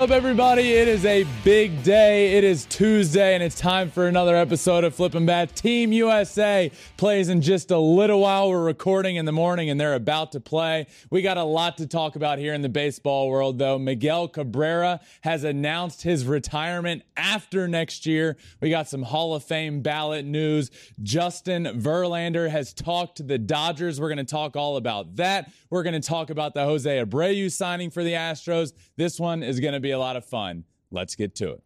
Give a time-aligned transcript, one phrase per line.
[0.00, 0.74] up, everybody?
[0.74, 2.36] It is a big day.
[2.36, 5.56] It is Tuesday, and it's time for another episode of Flippin' Bat.
[5.56, 8.48] Team USA plays in just a little while.
[8.48, 10.86] We're recording in the morning, and they're about to play.
[11.10, 13.76] We got a lot to talk about here in the baseball world, though.
[13.76, 18.36] Miguel Cabrera has announced his retirement after next year.
[18.60, 20.70] We got some Hall of Fame ballot news.
[21.02, 24.00] Justin Verlander has talked to the Dodgers.
[24.00, 25.50] We're going to talk all about that.
[25.70, 28.72] We're going to talk about the Jose Abreu signing for the Astros.
[28.96, 30.64] This one is going to be a lot of fun.
[30.90, 31.62] Let's get to it.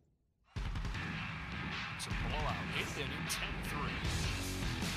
[1.96, 2.56] It's a blowout.
[2.78, 3.38] Eighth inning, 10-3.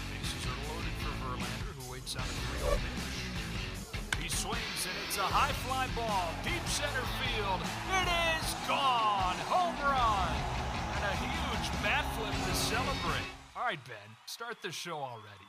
[0.10, 4.24] Bases are loaded for Verlander, who waits out a 3 pitch.
[4.24, 7.62] He swings, and it's a high fly ball, deep center field.
[8.02, 9.38] It is gone.
[9.54, 10.34] Home run.
[10.96, 13.30] And a huge bat flip to celebrate.
[13.56, 15.48] All right, Ben, start the show already.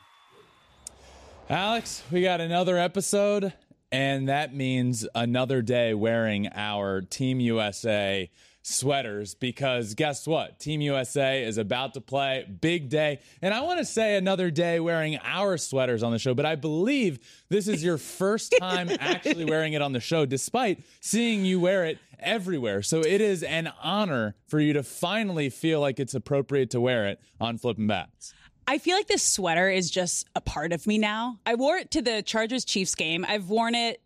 [1.48, 3.52] Alex, we got another episode,
[3.92, 8.31] and that means another day wearing our Team USA
[8.62, 10.59] sweaters because guess what?
[10.59, 12.45] Team USA is about to play.
[12.61, 13.20] Big day.
[13.41, 16.56] And I want to say another day wearing our sweaters on the show, but I
[16.56, 21.61] believe this is your first time actually wearing it on the show, despite seeing you
[21.61, 22.83] wear it everywhere.
[22.83, 27.06] So it is an honor for you to finally feel like it's appropriate to wear
[27.06, 28.34] it on Flippin' Bats.
[28.69, 31.39] I feel like this sweater is just a part of me now.
[31.47, 33.25] I wore it to the Chargers Chiefs game.
[33.28, 34.00] I've worn it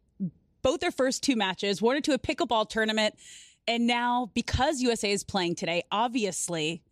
[0.62, 3.14] both their first two matches, worn it to a pickleball tournament.
[3.66, 6.82] And now, because USA is playing today, obviously,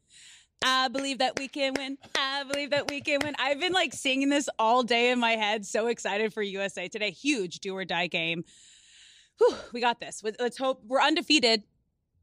[0.62, 1.99] I believe that we can win.
[2.15, 3.34] I believe that we can win.
[3.39, 5.67] I've been like singing this all day in my head.
[5.67, 7.11] So excited for USA today.
[7.11, 8.45] Huge do or die game.
[9.39, 10.23] Whew, we got this.
[10.39, 11.65] Let's hope we're undefeated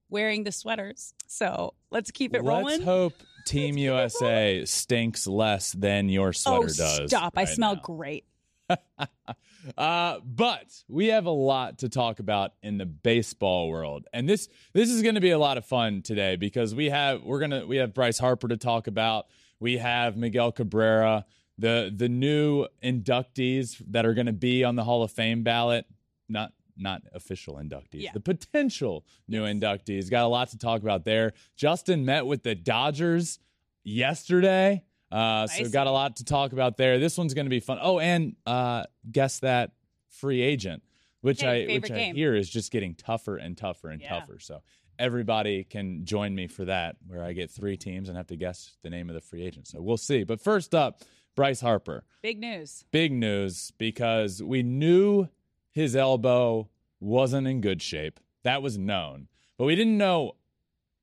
[0.09, 1.13] wearing the sweaters.
[1.27, 2.65] So let's keep it rolling.
[2.65, 3.13] Let's hope
[3.45, 7.09] Team USA stinks less than your sweater oh, does.
[7.09, 7.33] Stop.
[7.37, 7.81] I smell now.
[7.81, 8.25] great.
[9.77, 14.49] uh, but we have a lot to talk about in the baseball world, and this
[14.73, 17.65] this is going to be a lot of fun today because we have we're gonna
[17.65, 19.27] we have Bryce Harper to talk about.
[19.59, 21.25] We have Miguel Cabrera,
[21.57, 25.85] the the new inductees that are going to be on the Hall of Fame ballot.
[26.27, 28.11] Not not official inductees, Yeah.
[28.13, 30.09] the potential new inductees.
[30.09, 31.33] Got a lot to talk about there.
[31.55, 33.39] Justin met with the Dodgers
[33.83, 34.83] yesterday.
[35.11, 35.71] Uh, so Nice.
[35.71, 36.99] got a lot to talk about there.
[36.99, 37.77] This one's going to be fun.
[37.81, 39.71] Oh, and uh, guess that
[40.09, 40.83] free agent,
[41.21, 44.19] which Hey, I which I hear is just getting tougher and tougher and Yeah.
[44.19, 44.39] tougher.
[44.39, 44.61] So
[44.97, 48.77] everybody can join me for that, where I get three teams and have to guess
[48.81, 49.67] the name of the free agent.
[49.67, 50.23] So we'll see.
[50.23, 51.01] But first up,
[51.35, 52.85] Bryce Harper Big news.
[52.91, 55.27] big news because we knew
[55.75, 56.69] his elbow
[57.01, 58.21] wasn't in good shape.
[58.43, 59.27] That was known.
[59.57, 60.37] But we didn't know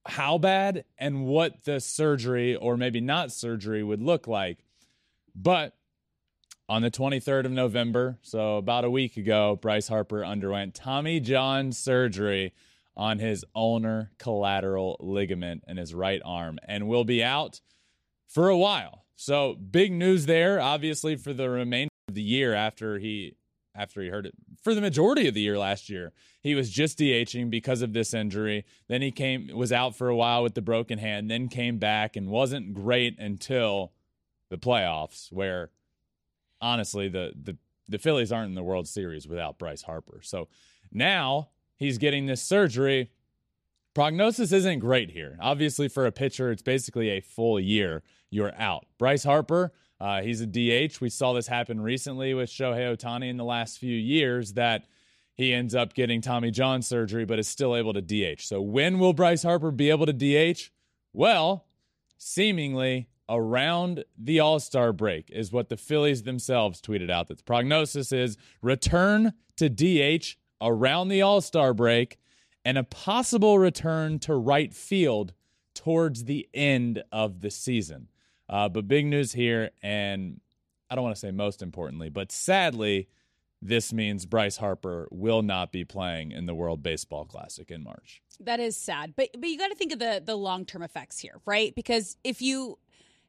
[0.06, 4.65] how bad and what the surgery or maybe not surgery would look like.
[5.37, 5.77] But
[6.71, 11.72] on the 23rd of November, so about a week ago, Bryce Harper underwent Tommy John
[11.72, 12.54] surgery
[12.97, 17.60] on his ulnar collateral ligament in his right arm and will be out
[18.27, 19.04] for a while.
[19.16, 23.37] So big news there, obviously for the remainder of the year after he
[23.75, 24.34] after he heard it.
[24.62, 26.12] For the majority of the year last year,
[26.43, 28.65] he was just DHing because of this injury.
[28.88, 32.16] Then he came was out for a while with the broken hand, then came back
[32.16, 33.93] and wasn't great until
[34.50, 35.71] the playoffs where
[36.60, 37.56] honestly the the
[37.88, 40.21] the Phillies aren't in the World Series without Bryce Harper.
[40.22, 40.49] So
[40.91, 43.10] now he's getting this surgery.
[43.94, 45.37] Prognosis isn't great here.
[45.41, 48.87] Obviously, for a pitcher, it's basically a full year you're out.
[48.99, 51.00] Bryce Harper, uh, he's a DH.
[51.00, 54.88] We saw this happen recently with Shohei Ohtani in the last few years that
[55.34, 58.41] he ends up getting Tommy John surgery, but is still able to DH.
[58.41, 60.71] So when will Bryce Harper be able to DH?
[61.12, 61.66] Well,
[62.18, 67.28] seemingly around the All Star break is what the Phillies themselves tweeted out.
[67.28, 72.18] That the prognosis is return to DH around the All Star break
[72.65, 75.32] and a possible return to right field
[75.74, 78.09] towards the end of the season.
[78.53, 80.39] Uh, but big news here, and
[80.91, 83.09] I don't want to say most importantly, but sadly,
[83.63, 88.21] this means Bryce Harper will not be playing in the World Baseball Classic in March.
[88.41, 91.19] That is sad, but but you got to think of the the long term effects
[91.19, 91.75] here, right?
[91.75, 92.78] Because if you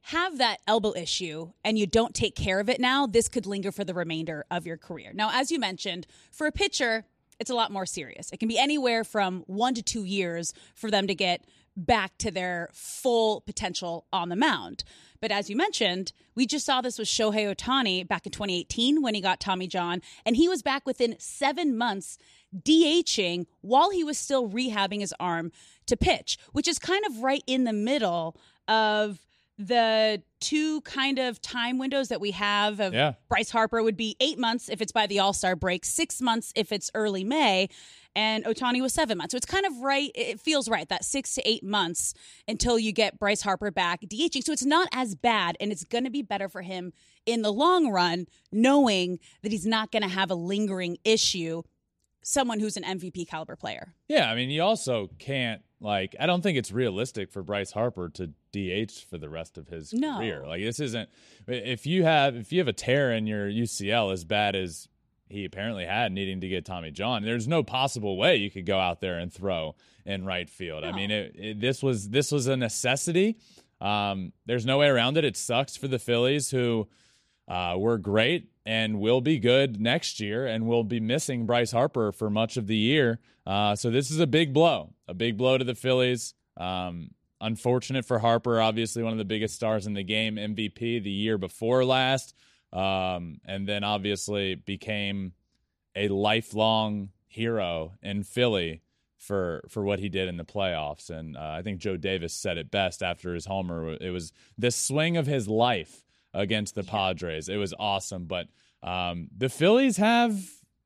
[0.08, 3.72] have that elbow issue and you don't take care of it now, this could linger
[3.72, 5.12] for the remainder of your career.
[5.14, 7.06] Now, as you mentioned, for a pitcher,
[7.40, 8.30] it's a lot more serious.
[8.34, 12.31] It can be anywhere from one to two years for them to get back to
[12.31, 14.84] their full potential on the mound.
[15.24, 19.16] But as you mentioned, we just saw this with Shohei Ohtani back in 2018 when
[19.16, 22.18] he got Tommy John, and he was back within seven months
[22.54, 25.54] DHing while he was still rehabbing his arm
[25.86, 28.36] to pitch, which is kind of right in the middle
[28.68, 29.25] of
[29.57, 33.13] the two kind of time windows that we have of Yeah.
[33.29, 36.51] Bryce Harper would be eight months if it's by the All Star break, six months
[36.55, 37.69] if it's early May,
[38.15, 39.31] and Ohtani was seven months.
[39.31, 40.11] So it's kind of right.
[40.15, 42.13] It feels right that six to eight months
[42.47, 44.44] until you get Bryce Harper back DHing.
[44.44, 46.91] So it's not as bad, and it's going to be better for him
[47.25, 51.63] in the long run, knowing that he's not going to have a lingering issue.
[52.24, 53.94] Someone who's an MVP caliber player.
[54.08, 56.16] Yeah, I mean, you also can't like.
[56.20, 59.94] I don't think it's realistic for Bryce Harper to DH for the rest of his
[59.94, 60.18] No.
[60.18, 60.46] career.
[60.48, 61.10] Like this isn't.
[61.48, 64.88] If you have if you have a tear in your UCL as bad as
[65.30, 68.80] he apparently had, needing to get Tommy John, there's no possible way you could go
[68.80, 69.75] out there and throw
[70.06, 70.84] in right field.
[70.84, 73.38] I mean, it, it, this was this was a necessity.
[73.81, 75.25] Um, there's no way around it.
[75.25, 76.88] It sucks for the Phillies who
[77.53, 82.11] uh, were great and will be good next year and will be missing Bryce Harper
[82.11, 83.19] for much of the year.
[83.45, 86.33] Uh, so this is a big blow, a big blow to the Phillies.
[86.57, 91.11] Um, unfortunate for Harper, obviously one of the biggest stars in the game, MVP the
[91.11, 92.33] year before last,
[92.71, 95.33] um, and then obviously became
[95.95, 98.81] a lifelong hero in Philly
[99.19, 101.11] for for what he did in the playoffs.
[101.11, 103.95] And uh, I think Joe Davis said it best after his homer.
[104.01, 106.03] It was the swing of his life
[106.33, 107.50] against the Padres.
[107.50, 108.47] It was awesome, but
[108.81, 110.38] um, the Phillies have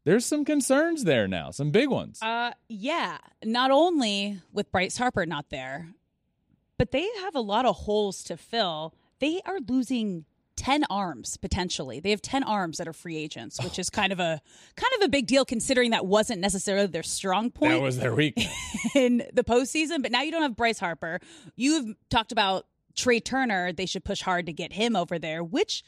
[0.08, 2.22] there's some concerns there now, some big ones.
[2.22, 3.18] Uh, yeah.
[3.44, 5.90] Not only with Bryce Harper not there,
[6.78, 8.94] but they have a lot of holes to fill.
[9.20, 10.24] They are losing
[10.56, 12.00] 10 arms potentially.
[12.00, 14.42] They have 10 arms that are free agents, which is kind of a
[14.78, 18.16] kind of a big deal considering that wasn't necessarily their strong point that was their
[18.16, 18.48] weakness.
[18.96, 20.02] in the postseason.
[20.02, 21.20] But now you don't have Bryce Harper.
[21.58, 22.66] You've talked about
[22.98, 23.72] Trey Turner.
[23.72, 25.84] They should push hard to get him over there, which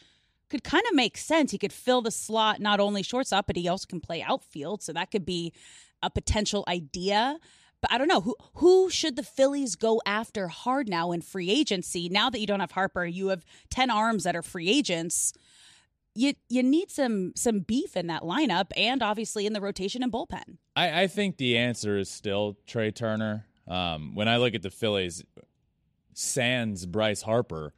[0.50, 1.51] could kind of make sense.
[1.51, 4.81] He could fill the slot not only shortstop, but he also can play outfield.
[4.81, 5.53] So that could be
[6.01, 7.38] a potential idea.
[7.81, 11.50] But I don't know who who should the Phillies go after hard now in free
[11.50, 12.09] agency.
[12.09, 15.33] Now that you don't have Harper, you have ten arms that are free agents.
[16.13, 20.12] You you need some some beef in that lineup, and obviously in the rotation and
[20.12, 20.57] bullpen.
[20.75, 23.45] I, I think the answer is still Trey Turner.
[23.67, 25.23] Um, when I look at the Phillies,
[26.19, 27.74] sans Bryce Harper,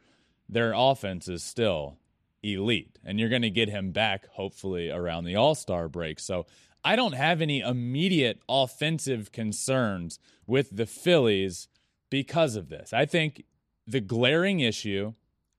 [0.50, 1.98] their offense is still
[2.44, 6.20] elite, and you're going to get him back hopefully around the All Star break.
[6.20, 6.46] So
[6.84, 11.68] I don't have any immediate offensive concerns with the Phillies
[12.10, 12.92] because of this.
[12.92, 13.46] I think
[13.86, 15.14] the glaring issue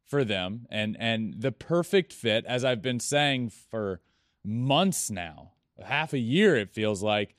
[0.07, 4.01] for them and and the perfect fit, as I've been saying for
[4.45, 5.53] months now,
[5.83, 7.37] half a year it feels like,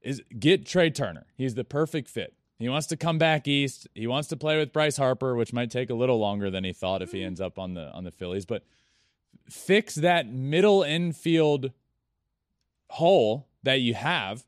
[0.00, 1.26] is get Trey Turner.
[1.36, 2.34] He's the perfect fit.
[2.58, 3.88] He wants to come back east.
[3.94, 6.72] He wants to play with Bryce Harper, which might take a little longer than he
[6.72, 7.26] thought if he mm-hmm.
[7.26, 8.46] ends up on the on the Phillies.
[8.46, 8.64] But
[9.48, 11.72] fix that middle infield
[12.90, 14.44] hole that you have.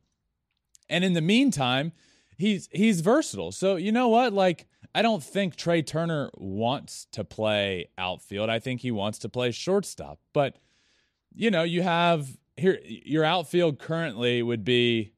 [0.88, 1.92] And in the meantime,
[2.38, 3.52] he's he's versatile.
[3.52, 4.32] So you know what?
[4.32, 8.48] Like I don't think Trey Turner wants to play outfield.
[8.48, 10.20] I think he wants to play shortstop.
[10.32, 10.56] But
[11.34, 15.12] you know, you have here your outfield currently would be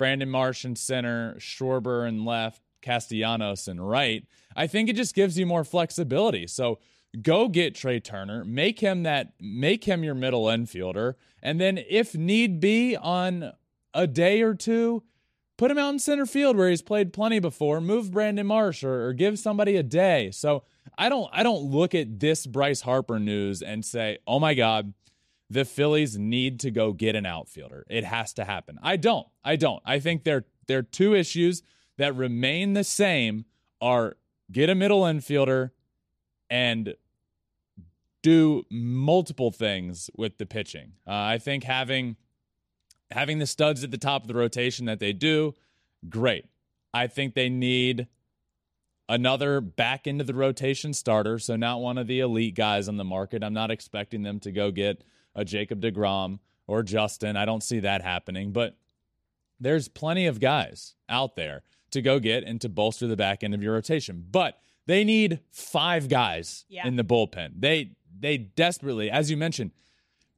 [0.00, 4.24] Brandon Marsh in center, Schwarber in left, Castellanos in right.
[4.56, 6.46] I think it just gives you more flexibility.
[6.46, 6.78] So
[7.20, 12.14] go get Trey Turner, make him that make him your middle infielder, and then if
[12.14, 13.52] need be on
[13.92, 15.02] a day or two,
[15.58, 19.08] put him out in center field where he's played plenty before, move Brandon Marsh or,
[19.08, 20.30] or give somebody a day.
[20.30, 20.62] So
[20.96, 24.94] I don't I don't look at this Bryce Harper news and say, "Oh my god,
[25.50, 27.84] the Phillies need to go get an outfielder.
[27.90, 29.26] It has to happen." I don't.
[29.44, 29.82] I don't.
[29.84, 31.62] I think there there are two issues
[31.98, 33.44] that remain the same
[33.80, 34.16] are
[34.50, 35.70] get a middle infielder
[36.48, 36.94] and
[38.22, 40.92] do multiple things with the pitching.
[41.06, 42.16] Uh, I think having
[43.10, 45.54] having the studs at the top of the rotation that they do,
[46.08, 46.46] great.
[46.94, 48.06] I think they need
[49.08, 53.04] another back into the rotation starter, so not one of the elite guys on the
[53.04, 53.42] market.
[53.42, 55.02] I'm not expecting them to go get
[55.34, 57.36] a Jacob DeGrom or Justin.
[57.36, 58.76] I don't see that happening, but
[59.58, 63.54] there's plenty of guys out there to go get and to bolster the back end
[63.54, 64.24] of your rotation.
[64.30, 66.86] But they need five guys Yeah.
[66.86, 67.54] in the bullpen.
[67.60, 69.70] They they desperately, as you mentioned,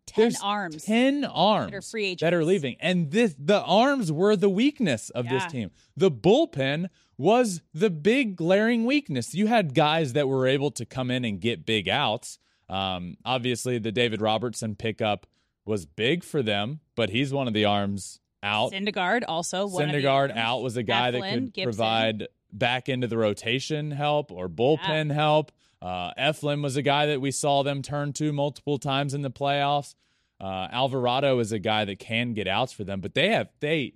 [0.07, 0.85] 10 arms.
[0.85, 2.77] 10 arms that are free that are leaving.
[2.81, 5.33] And this the arms were the weakness of Yeah.
[5.33, 5.71] this team.
[5.97, 9.35] The bullpen was the big glaring weakness.
[9.35, 12.39] You had guys that were able to come in and get big outs.
[12.73, 15.26] Um, obviously, the David Robertson pickup
[15.67, 18.73] was big for them, but he's one of the arms out.
[18.73, 19.69] Syndergaard also.
[19.69, 21.64] Syndergaard out was a guy that could Gibson.
[21.64, 25.52] provide back into the rotation help or bullpen help.
[25.81, 29.31] Uh, Eflin was a guy that we saw them turn to multiple times in the
[29.31, 29.95] playoffs.
[30.41, 33.95] Uh, Alvarado is a guy that can get outs for them, but they have they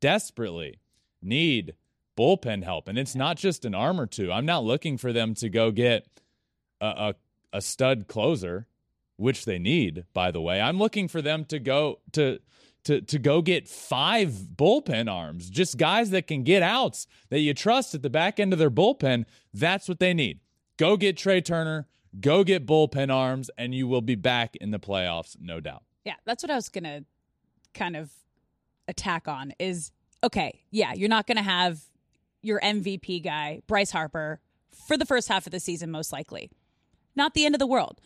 [0.00, 0.80] desperately
[1.22, 1.74] need
[2.18, 4.32] bullpen help, and it's not just an arm or two.
[4.32, 6.06] I'm not looking for them to go get
[6.80, 7.14] a, a,
[7.54, 8.66] a stud closer,
[9.16, 10.60] which they need, by the way.
[10.60, 12.40] I'm looking for them to go to
[12.84, 17.54] to to go get five bullpen arms, just guys that can get outs that you
[17.54, 19.24] trust at the back end of their bullpen.
[19.54, 20.40] That's what they need.
[20.76, 21.86] Go get Trey Turner,
[22.20, 25.84] go get bullpen arms, and you will be back in the playoffs, no doubt.
[26.04, 27.04] Yeah, that's what I was to
[27.72, 28.10] kind of
[28.88, 29.92] attack on is
[30.22, 31.80] okay, yeah, you're not to have
[32.42, 34.40] your MVP guy, Bryce Harper,
[34.86, 36.50] for the first half of the season, most likely.
[37.16, 38.00] Not the end of the world.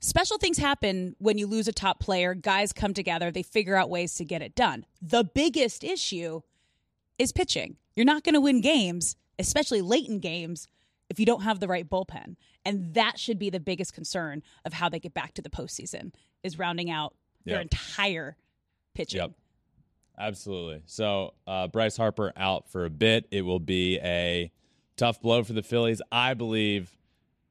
[0.00, 2.34] Special things happen when you lose a top player.
[2.34, 4.84] Guys come together, they figure out ways to get it done.
[5.00, 6.42] The biggest issue
[7.18, 7.76] is pitching.
[7.96, 10.66] You're not going to win games, especially late in games,
[11.08, 12.36] if you don't have the right bullpen.
[12.66, 16.12] And that should be the biggest concern of how they get back to the postseason
[16.42, 17.62] is rounding out their Yep.
[17.62, 18.36] entire
[18.94, 19.20] pitching.
[19.20, 19.32] Yep.
[20.18, 20.82] Absolutely.
[20.86, 23.26] So uh, Bryce Harper out for a bit.
[23.30, 24.50] It will be a
[24.96, 26.00] tough blow for the Phillies.
[26.12, 26.96] I believe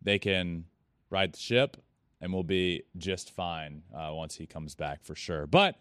[0.02, 0.66] they can
[1.14, 1.78] ride the ship
[2.20, 5.48] and we'll be just fine uh, once he comes back for sure.
[5.48, 5.76] But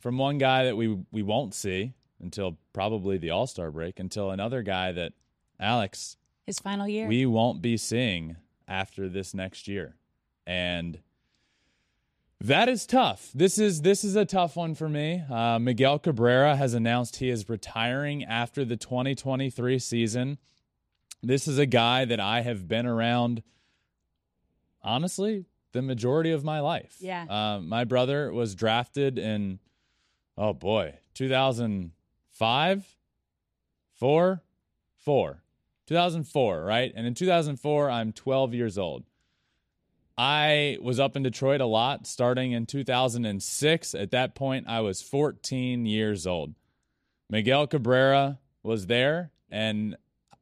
[0.00, 4.30] from one guy that we we won't see until probably the All Star break, until
[4.30, 5.12] another guy that
[5.58, 7.06] Alex His final year.
[7.06, 8.36] we won't be seeing
[8.68, 9.96] after this next year.
[10.46, 10.98] And
[12.40, 13.30] that is tough.
[13.32, 15.22] This is this is a tough one for me.
[15.30, 20.38] Uh, Miguel Cabrera has announced he is retiring after the 2023 season.
[21.22, 23.44] This is a guy that I have been around,
[24.82, 26.96] honestly, the majority of my life.
[27.00, 27.24] Yeah.
[27.28, 29.58] Uh, my brother was drafted in,
[30.36, 32.96] oh boy, 2005,
[33.94, 34.42] four,
[34.98, 35.42] four,
[35.86, 36.92] 2004, right?
[36.94, 39.04] And in 2004, I'm 12 years old.
[40.16, 43.94] I was up in Detroit a lot starting in 2006.
[43.94, 46.54] At that point, I was 14 years old.
[47.30, 49.96] Miguel Cabrera was there, and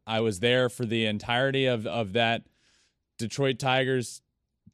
[0.06, 2.42] I was there for the entirety of, of that
[3.16, 4.22] Detroit Tigers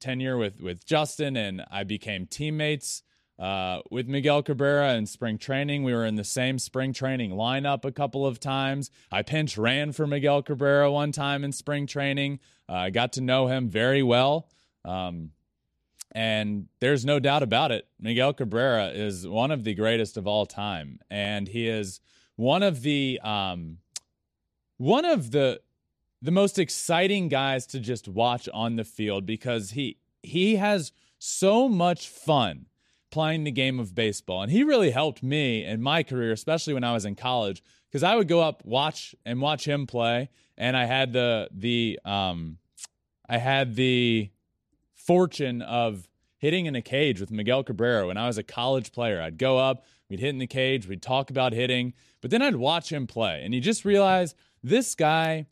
[0.00, 3.03] tenure with, with Justin, and I became teammates
[3.38, 5.83] uh, with Miguel Cabrera in spring training.
[5.83, 8.91] We were in the same spring training lineup a couple of times.
[9.12, 12.41] I pinch ran for Miguel Cabrera one time in spring training.
[12.69, 14.49] Uh, I got to know him very well.
[14.85, 15.33] Um,
[16.12, 17.87] and there's no doubt about it.
[18.00, 22.00] Miguel Cabrera is one of the greatest of all time, and he is
[22.37, 23.79] one of the um,
[24.79, 25.61] one of the
[26.23, 31.68] the most exciting guys to just watch on the field because he he has so
[31.68, 32.66] much fun
[33.11, 36.85] playing the game of baseball, and he really helped me in my career, especially when
[36.85, 40.76] I was in college, because I would go up watch and watch him play, and
[40.76, 42.58] I had the the um,
[43.28, 44.30] I had the
[44.94, 46.08] fortune of
[46.38, 49.20] hitting in a cage with Miguel Cabrera when I was a college player.
[49.23, 52.56] I'd go up, we'd hit in the cage, we'd talk about hitting, but then I'd
[52.56, 53.42] watch him play.
[53.42, 55.46] And you just realize this guy,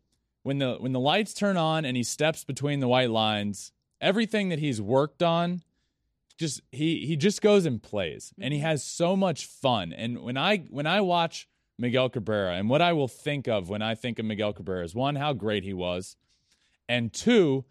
[0.45, 4.51] when the when the lights turn on and he steps between the white lines, everything
[4.51, 5.63] that he's worked on
[6.37, 8.69] just he he just goes and plays and he mm-hmm.
[8.69, 9.93] has so much fun.
[9.93, 11.49] And when I when I watch
[11.79, 14.95] Miguel Cabrera and what I will think of when I think of Miguel Cabrera is
[14.95, 16.17] one, how great he was,
[16.89, 17.65] and two,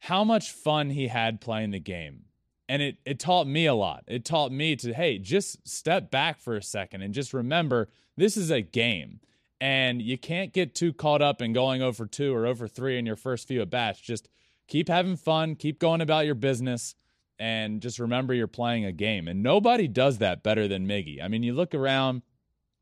[0.00, 2.26] how much fun he had playing the game.
[2.68, 4.04] And it, it taught me a lot.
[4.06, 8.36] It taught me to, hey, just step back for a second and just remember this
[8.36, 9.20] is a game.
[9.60, 13.06] And you can't get too caught up in going over two or over three in
[13.06, 14.00] your first few at bats.
[14.00, 14.28] Just
[14.68, 16.94] keep having fun, keep going about your business,
[17.38, 19.26] and just remember you're playing a game.
[19.28, 21.22] And nobody does that better than Miggy.
[21.22, 22.22] I mean, you look around,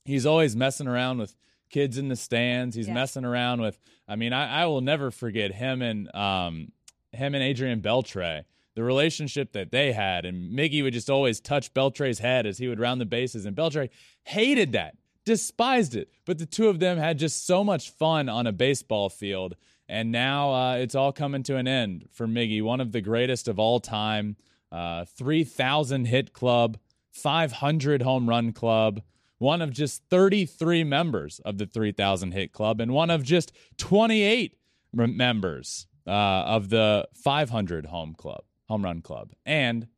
[0.04, 1.36] he's always messing around with
[1.70, 2.74] kids in the stands.
[2.76, 2.94] He's Yeah.
[2.94, 6.72] messing around with, I mean, I, I will never forget him and um,
[7.12, 10.24] him and Adrian Beltre, the relationship that they had.
[10.24, 13.46] And Miggy would just always touch Beltre's head as he would round the bases.
[13.46, 13.88] And Beltre
[14.24, 16.08] hated that, despised it.
[16.24, 19.56] But the two of them had just so much fun on a baseball field.
[19.88, 23.48] And now uh, it's all coming to an end for Miggy, one of the greatest
[23.48, 24.36] of all time.
[24.70, 26.78] Uh, 3,000 hit club,
[27.10, 29.02] 500 home run club,
[29.38, 34.56] one of just 33 members of the 3,000 hit club, and one of just 28
[34.94, 39.32] members uh, of the 500 home club, home run club.
[39.44, 39.88] And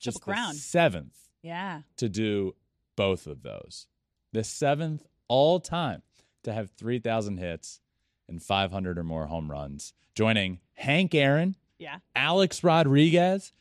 [0.00, 0.20] just
[0.56, 1.82] seventh Yeah.
[1.96, 2.54] to do
[2.96, 3.86] both of those.
[4.32, 6.02] The seventh all time
[6.44, 7.80] to have 3,000 hits
[8.28, 11.98] and 500 or more home runs, joining Hank Aaron, Yeah.
[12.14, 13.52] Alex Rodriguez,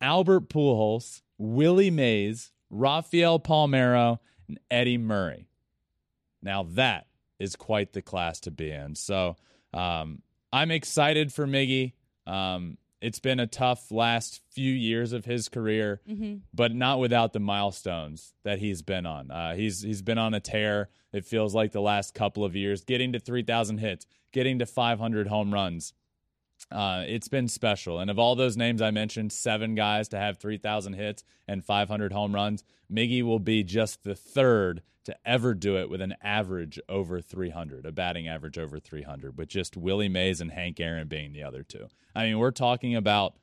[0.00, 5.48] Albert Pujols, Willie Mays, Rafael Palmeiro, and Eddie Murray.
[6.42, 7.06] Now that
[7.38, 8.94] is quite the class to be in.
[8.94, 9.36] So
[9.72, 10.22] um,
[10.52, 11.92] I'm excited for Miggy.
[12.26, 16.00] Um, it's been a tough last few years of his career,
[16.52, 19.30] but not without the milestones that he's been on.
[19.30, 20.88] Uh, he's he's been on a tear.
[21.12, 25.26] It feels like the last couple of years, getting to 3,000 hits, getting to 500
[25.28, 25.92] home runs.
[26.70, 27.98] Uh, it's been special.
[27.98, 32.12] And of all those names I mentioned, seven guys to have 3,000 hits and 500
[32.12, 36.78] home runs, Miggy will be just the third to ever do it with an average
[36.88, 41.32] over 300, a batting average over 300, with just Willie Mays and Hank Aaron being
[41.32, 41.88] the other two.
[42.14, 43.34] I mean, we're talking about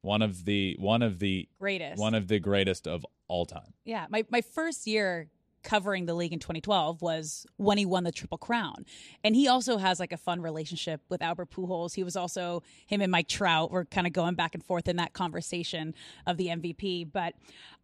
[0.00, 2.00] one of the one of the Greatest.
[2.00, 3.74] one of the greatest of all time.
[3.84, 5.28] Yeah, my my first year
[5.62, 8.84] covering the league in 2012 was when he won the Triple Crown.
[9.24, 11.94] And he also has like a fun relationship with Albert Pujols.
[11.94, 14.96] He was also him and Mike Trout were kind of going back and forth in
[14.96, 15.94] that conversation
[16.26, 17.34] of the MVP, but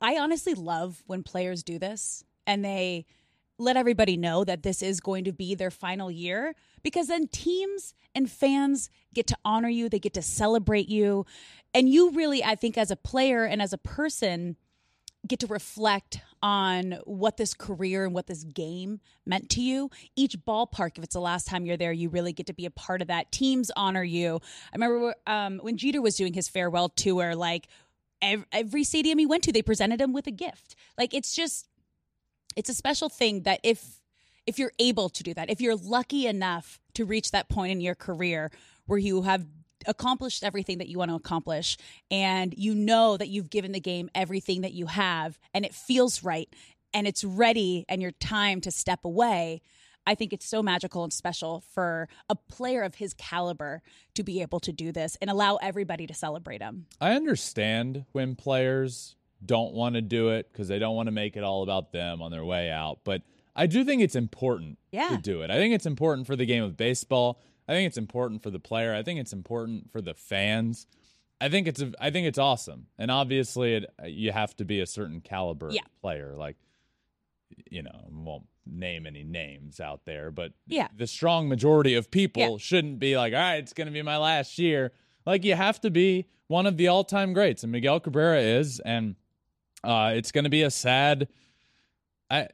[0.00, 3.06] I honestly love when players do this and they
[3.58, 7.92] let everybody know that this is going to be their final year because then teams
[8.14, 11.26] and fans get to honor you, they get to celebrate you.
[11.74, 14.56] And you really, I think, as a player and as a person,
[15.26, 19.90] get to reflect on what this career and what this game meant to you.
[20.16, 22.70] Each ballpark, if it's the last time you're there, you really get to be a
[22.70, 23.32] part of that.
[23.32, 24.40] Teams honor you.
[24.72, 27.66] I remember um, when Jeter was doing his farewell tour, like
[28.22, 30.76] every stadium he went to, they presented him with a gift.
[30.96, 31.68] Like it's just,
[32.56, 33.98] it's a special thing that if
[34.46, 37.82] if you're able to do that, if you're lucky enough to reach that point in
[37.82, 38.50] your career
[38.86, 39.44] where you have
[39.86, 41.76] accomplished everything that you want to accomplish
[42.10, 46.22] and you know that you've given the game everything that you have and it feels
[46.24, 46.48] right
[46.94, 49.60] and it's ready and your time to step away
[50.06, 53.82] i think it's so magical and special for a player of his caliber
[54.14, 58.34] to be able to do this and allow everybody to celebrate him I understand when
[58.34, 61.92] players don't want to do it because they don't want to make it all about
[61.92, 62.98] them on their way out.
[63.04, 63.22] But
[63.54, 65.10] I do think it's important Yeah.
[65.10, 65.50] to do it.
[65.50, 67.40] I think it's important for the game of baseball.
[67.68, 68.94] I think it's important for the player.
[68.94, 70.86] I think it's important for the fans.
[71.40, 72.86] I think it's a, I think it's awesome.
[72.98, 75.82] And obviously, it, you have to be a certain caliber Yeah.
[76.00, 76.34] player.
[76.34, 76.56] Like,
[77.70, 80.88] you know, won't name any names out there, but Yeah.
[80.96, 82.56] the strong majority of people Yeah.
[82.58, 84.92] shouldn't be like, all right, it's going to be my last year.
[85.26, 88.80] Like, you have to be one of the all time greats, and Miguel Cabrera is,
[88.80, 89.14] and
[89.84, 91.28] uh, it's going to be a sad.
[92.30, 92.48] I,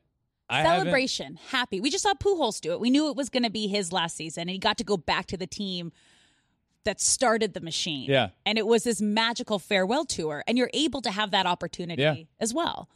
[0.54, 1.80] I haven't- celebration, happy.
[1.80, 2.80] We just saw Pujols do it.
[2.80, 4.96] We knew it was going to be his last season, and he got to go
[4.96, 5.92] back to the team
[6.84, 8.10] that started the machine.
[8.10, 8.28] Yeah.
[8.44, 12.14] and it was this magical farewell tour, and you're able to have that opportunity Yeah.
[12.40, 12.88] as well.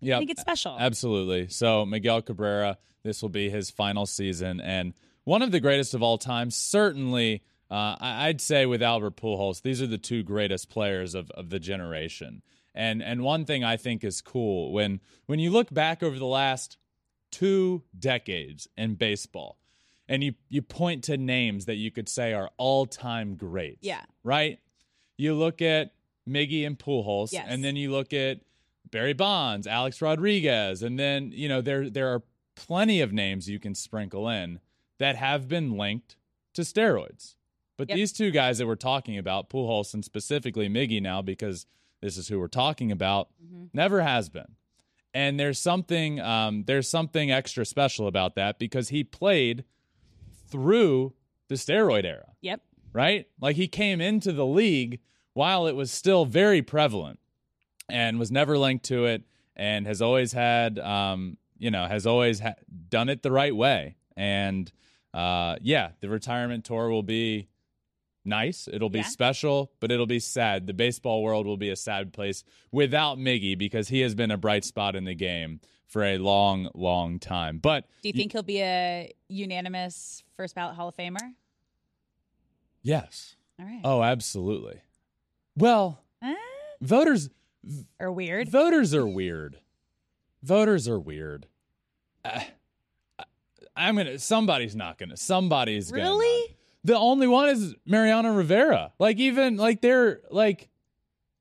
[0.00, 0.76] Yeah, I think it's special.
[0.78, 1.48] Absolutely.
[1.48, 6.02] So Miguel Cabrera, this will be his final season, and one of the greatest of
[6.02, 6.50] all time.
[6.50, 11.48] Certainly, uh, I'd say with Albert Pujols, these are the two greatest players of, of
[11.50, 12.42] the generation.
[12.74, 16.26] And and one thing I think is cool when when you look back over the
[16.26, 16.76] last
[17.34, 19.58] two decades in baseball,
[20.08, 23.80] and you you point to names that you could say are all time greats.
[23.82, 24.02] Yeah.
[24.22, 24.60] Right.
[25.16, 25.92] You look at
[26.28, 27.46] Miggy and Pujols, Yes.
[27.48, 28.40] and then you look at
[28.90, 32.22] Barry Bonds, Alex Rodriguez, and then you know there there are
[32.54, 34.60] plenty of names you can sprinkle in
[34.98, 36.16] that have been linked
[36.54, 37.34] to steroids.
[37.76, 37.96] But Yep.
[37.96, 41.66] these two guys that we're talking about, Pujols and specifically Miggy now, because
[42.00, 43.64] this is who we're talking about, mm-hmm.
[43.72, 44.54] never has been.
[45.14, 49.64] And there's something um, there's something extra special about that because he played
[50.48, 51.14] through
[51.48, 52.60] the steroid era Yep.
[52.92, 53.26] right?
[53.40, 55.00] Like he came into the league
[55.34, 57.18] while it was still very prevalent
[57.88, 59.22] and was never linked to it
[59.56, 62.54] and has always had, um, you know, has always ha-
[62.88, 63.96] done it the right way.
[64.16, 64.70] And
[65.12, 67.48] uh, yeah, the retirement tour will be
[68.24, 68.68] nice.
[68.72, 69.04] It'll be Yeah.
[69.06, 70.66] special, but it'll be sad.
[70.66, 74.36] The baseball world will be a sad place without Miggy because he has been a
[74.38, 77.58] bright spot in the game for a long, long time.
[77.58, 81.34] But Do you think he'll be a unanimous first ballot Hall of Famer?
[82.82, 83.36] yes.
[83.58, 83.80] All right.
[83.84, 84.80] Oh, absolutely.
[85.56, 86.34] Well, Eh?
[86.80, 87.30] voters
[88.00, 88.48] are weird?
[88.48, 89.58] voters are weird.
[90.42, 91.46] Voters are weird.
[92.24, 92.40] Uh,
[93.76, 94.18] I'm gonna.
[94.18, 95.16] Somebody's not gonna.
[95.16, 96.02] Somebody's gonna.
[96.02, 96.48] Really?
[96.48, 96.53] not.
[96.84, 98.92] The only one is Mariano Rivera.
[98.98, 100.68] Like even like they're like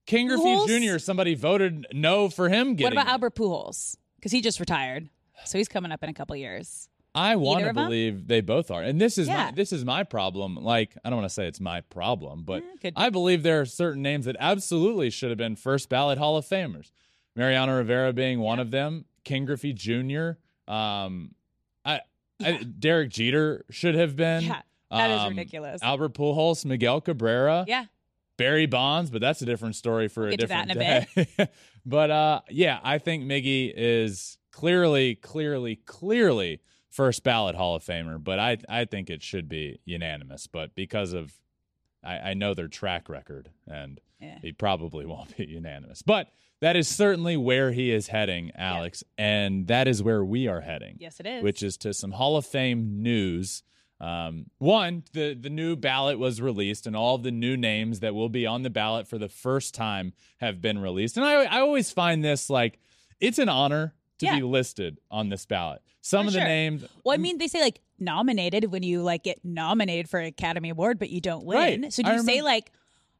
[0.05, 0.97] Ken Griffey Jr.
[0.99, 3.09] Somebody voted no for him What about it.
[3.11, 3.97] Albert Pujols?
[4.15, 5.09] Because he just retired,
[5.45, 6.87] so he's coming up in a couple years.
[7.15, 9.45] I want to believe they both are, and this is Yeah.
[9.45, 10.55] my this is my problem.
[10.55, 13.65] Like I don't want to say it's my problem, but could- I believe there are
[13.65, 16.91] certain names that absolutely should have been first ballot Hall of Famers.
[17.35, 19.05] Mariano Rivera being one of them.
[19.23, 20.31] Ken Griffey Jr.
[20.67, 21.35] Um,
[21.85, 22.01] I,
[22.43, 24.43] I Derek Jeter should have been.
[24.93, 25.81] Yeah, that is Um, ridiculous.
[25.83, 27.65] Albert Pujols, Miguel Cabrera.
[27.67, 27.85] yeah.
[28.37, 31.47] Barry Bonds, but that's a different story for We'll a get to that different day.
[31.85, 38.21] but uh, yeah, I think Miggy is clearly, clearly, clearly first ballot Hall of Famer.
[38.23, 40.47] But I, I think it should be unanimous.
[40.47, 41.31] But because of,
[42.03, 44.39] I, I know their track record, and Yeah.
[44.41, 46.01] he probably won't be unanimous.
[46.01, 46.29] But
[46.59, 50.97] that is certainly where he is heading, Alex, and that is where we are heading
[50.99, 51.43] Yes, it is.
[51.43, 53.61] which is to some Hall of Fame news.
[54.01, 58.29] Um, one, the the new ballot was released, and all the new names that will
[58.29, 61.15] be on the ballot for the first time have been released.
[61.17, 62.79] And I I always find this like
[63.21, 64.35] it's an honor to Yeah.
[64.37, 65.81] be listed on this ballot.
[66.01, 66.47] Some For of the sure.
[66.47, 70.25] names, Well, I mean, they say like nominated when you like get nominated for an
[70.25, 71.83] Academy Award, but you don't win.
[71.83, 71.93] Right.
[71.93, 72.71] So do I you say like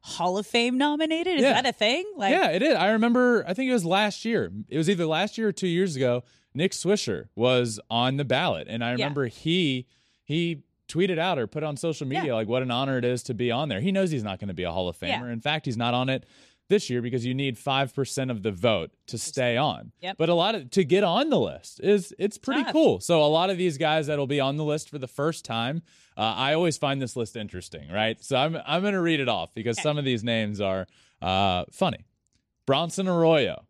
[0.02, 1.36] Hall of Fame nominated?
[1.38, 1.54] Is Yeah.
[1.54, 2.04] that a thing?
[2.18, 2.76] Like, yeah, it is.
[2.76, 3.46] I remember.
[3.48, 4.52] I think it was last year.
[4.68, 6.24] It was either last year or two years ago.
[6.54, 9.88] Nick Swisher was on the ballot, and I remember he
[10.34, 12.34] he tweeted out or put on social media Yeah.
[12.34, 13.80] like what an honor it is to be on there.
[13.80, 15.08] He knows he's not going to be a Hall of Famer.
[15.28, 15.32] Yeah.
[15.32, 16.26] In fact, he's not on it
[16.70, 19.92] this year because you need five percent of the vote to stay on.
[20.02, 20.18] Yep.
[20.18, 22.74] But a lot of to get on the list is it's pretty Tough.
[22.74, 23.00] cool.
[23.00, 25.82] So a lot of these guys that'll be on the list for the first time,
[26.18, 28.22] uh, I always find this list interesting, right?
[28.24, 30.88] So I'm I'm going to read it off because some of these names are
[31.22, 32.06] uh, funny.
[32.66, 33.66] Bronson Arroyo,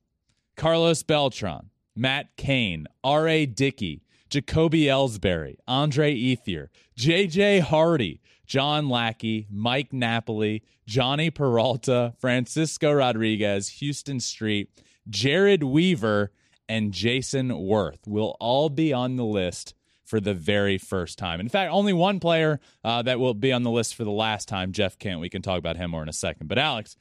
[0.55, 3.45] Carlos Beltran, Matt Cain, R.A.
[3.45, 7.59] Dickey, Jacoby Ellsbury, Andre Ethier, J.J.
[7.59, 14.69] Hardy, John Lackey, Mike Napoli, Jhonny Peralta, Francisco Rodriguez, Houston Street,
[15.07, 16.31] Jered Weaver,
[16.67, 21.39] and Jayson Werth will all be on the list for the very first time.
[21.39, 24.47] In fact, only one player uh, that will be on the list for the last
[24.47, 25.19] time, Jeff Kent.
[25.19, 26.47] We can talk about him more in a second.
[26.47, 26.97] But Alex,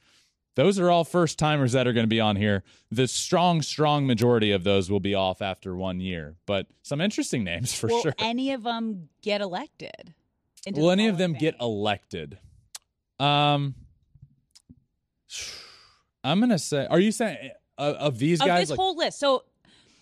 [0.55, 2.63] those are all first timers that are going to be on here.
[2.91, 7.43] The strong, strong majority of those will be off after one year, but some interesting
[7.43, 7.95] names for sure.
[7.95, 8.13] will sure.
[8.19, 10.13] any of them get elected?
[10.65, 11.61] into Will the any Hall of them get Fame?
[11.61, 12.37] elected?
[13.19, 13.75] Um,
[16.23, 16.87] I'm gonna say.
[16.89, 18.61] Are you saying uh, of these of guys?
[18.63, 19.19] this like, whole list?
[19.19, 19.43] So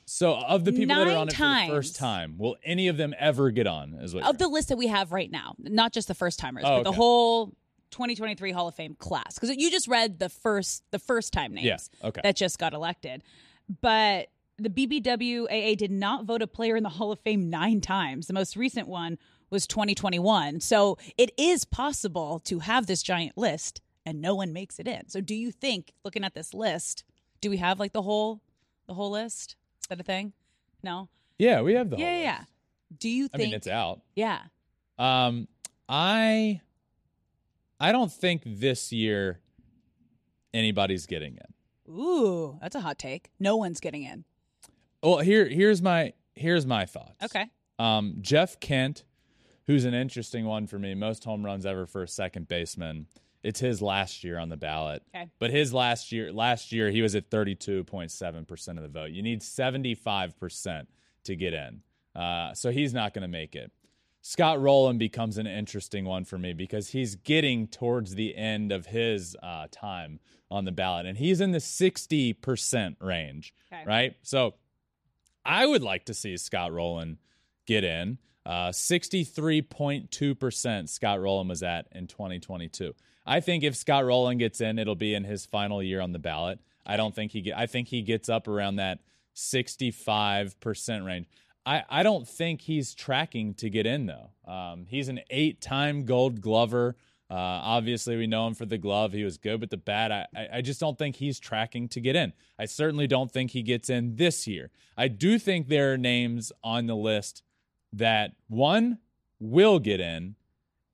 [0.06, 2.88] so of the people that are nine on it for the first time, will any
[2.88, 3.94] of them ever get on?
[3.96, 6.64] Is what of the list that we have right now, not just the first timers,
[6.66, 6.96] Oh, but the okay.
[6.98, 7.54] whole
[7.92, 9.36] 2023 Hall of Fame class.
[9.36, 12.22] Because you just read the first the first time names Yeah, okay.
[12.24, 13.24] that just got elected,
[13.82, 14.28] but
[14.58, 18.28] the BBWAA did not vote a player in the Hall of Fame nine times.
[18.28, 19.18] The most recent one
[19.50, 20.60] was 2021.
[20.62, 25.10] So it is possible to have this giant list and no one makes it in.
[25.10, 27.04] So do you think, looking at this list,
[27.42, 28.42] do we have like the whole
[28.88, 29.56] the whole list?
[29.82, 30.34] Is that a thing?
[30.84, 31.10] No.
[31.40, 31.98] yeah, we have the.
[31.98, 32.38] Yeah, whole yeah, yeah.
[32.40, 32.50] list.
[33.00, 33.48] Do you I think?
[33.50, 34.02] mean, it's out.
[34.16, 34.40] yeah.
[35.00, 35.48] Um,
[35.90, 36.62] I,
[37.82, 39.40] I don't think this year
[40.54, 41.92] anybody's getting in.
[41.92, 43.32] Ooh, that's a hot take.
[43.40, 44.24] No one's getting in.
[45.02, 47.24] Well, here, here's my here's my thoughts.
[47.24, 47.48] Okay.
[47.80, 49.04] Um, Jeff Kent,
[49.66, 53.08] who's an interesting one for me, most home runs ever for a second baseman.
[53.42, 55.02] It's his last year on the ballot.
[55.16, 55.32] Okay.
[55.40, 59.10] But his last year, last year he was at 32.7 percent of the vote.
[59.10, 60.88] You need 75 percent
[61.24, 61.82] to get in,
[62.16, 63.72] uh, so he's not going to make it.
[64.22, 68.88] Scott Rolen becomes an interesting one for me because he's getting towards the end of
[68.88, 73.84] his uh, time on the ballot, and he's in the 60 percent range, Okay.
[73.86, 74.16] right?
[74.22, 74.54] So
[75.46, 77.18] I would like to see Scott Rolen
[77.66, 78.18] get in.
[78.46, 82.94] Uh, 63.2% Scott Rolen was at in 2022.
[83.26, 86.20] I think if Scott Rolen gets in, it'll be in his final year on the
[86.20, 86.60] ballot.
[86.86, 89.00] I don't think he get, I think he gets up around that
[89.36, 91.28] 65% range.
[91.66, 94.32] I, I don't think he's tracking to get in though.
[94.52, 96.96] Um, he's an eight-time Gold Glover.
[97.30, 99.14] Uh, obviously, we know him for the glove.
[99.14, 100.12] He was good with the bat.
[100.12, 102.34] I, I, I just don't think he's tracking to get in.
[102.60, 104.70] I certainly don't think he gets in this year.
[104.98, 107.42] I do think there are names on the list
[107.94, 108.98] that one
[109.40, 110.36] will get in,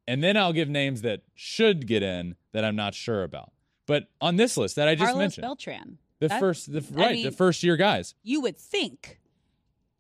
[0.08, 3.52] and then I'll give names that should get in that I'm not sure about.
[3.88, 5.98] But on this list that I just Carlos mentioned, Beltran.
[6.20, 9.20] the That- first, the, I right, mean- the first year guys, You would think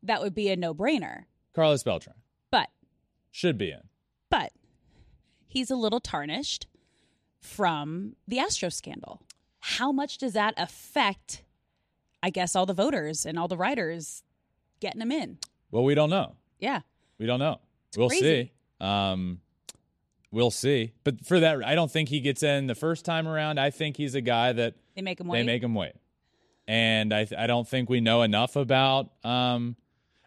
[0.04, 2.16] that would be a no-brainer, Carlos Beltran
[2.52, 2.70] but
[3.32, 3.82] should be in.
[4.30, 4.52] but
[5.48, 6.68] he's a little tarnished
[7.42, 9.22] from the Astro scandal.
[9.60, 11.44] How much does that affect?
[12.24, 14.24] I guess all the voters and all the writers
[14.80, 15.38] getting him in.
[15.72, 16.36] Well, we don't know.
[16.60, 16.82] Yeah.
[17.20, 17.60] We don't know.
[17.96, 18.52] we'll crazy.
[18.80, 18.86] see.
[18.86, 19.40] Um,
[20.32, 20.94] we'll see.
[21.04, 23.60] But for that, I don't think he gets in the first time around.
[23.60, 25.40] I think he's a guy that They make him wait.
[25.40, 25.94] they make him wait.
[26.68, 29.12] And I, I don't think we know enough about.
[29.24, 29.76] Um,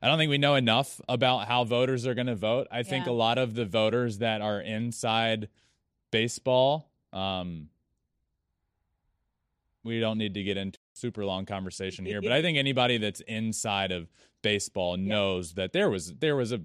[0.03, 2.67] I don't think we know enough about how voters are going to vote.
[2.71, 3.13] I think Yeah.
[3.13, 5.49] a lot of the voters that are inside
[6.11, 7.69] baseball, um,
[9.83, 12.99] we don't need to get into a super long conversation here, but I think anybody
[12.99, 14.11] that's inside of
[14.43, 16.61] baseball knows that there was there was a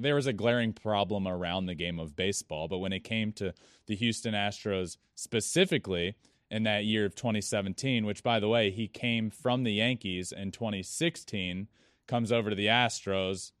[0.00, 2.68] there was a glaring problem around the game of baseball.
[2.68, 3.54] But when it came to
[3.86, 6.14] the Houston Astros specifically
[6.50, 10.50] in that year of 2017, which by the way he came from the Yankees in
[10.50, 11.68] 2016,
[12.08, 13.52] comes over to the Astros.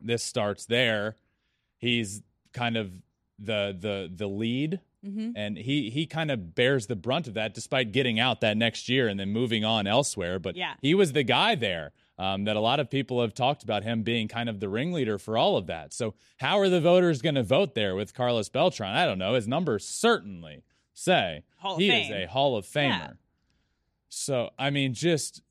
[0.00, 1.16] This starts there.
[1.78, 2.22] He's
[2.54, 2.92] kind of
[3.38, 5.30] the the the lead Mm-hmm.
[5.34, 8.88] and he he kind of bears the brunt of that despite getting out that next
[8.88, 10.74] year and then moving on elsewhere but Yeah.
[10.80, 11.90] he was the guy there
[12.20, 15.18] um, that a lot of people have talked about him being kind of the ringleader
[15.18, 18.48] for all of that so how are the voters going to vote there with carlos
[18.48, 20.62] beltran i don't know his numbers certainly
[20.94, 21.42] say
[21.78, 22.04] he Fame.
[22.04, 23.10] is a hall of famer Yeah.
[24.08, 25.42] so i mean just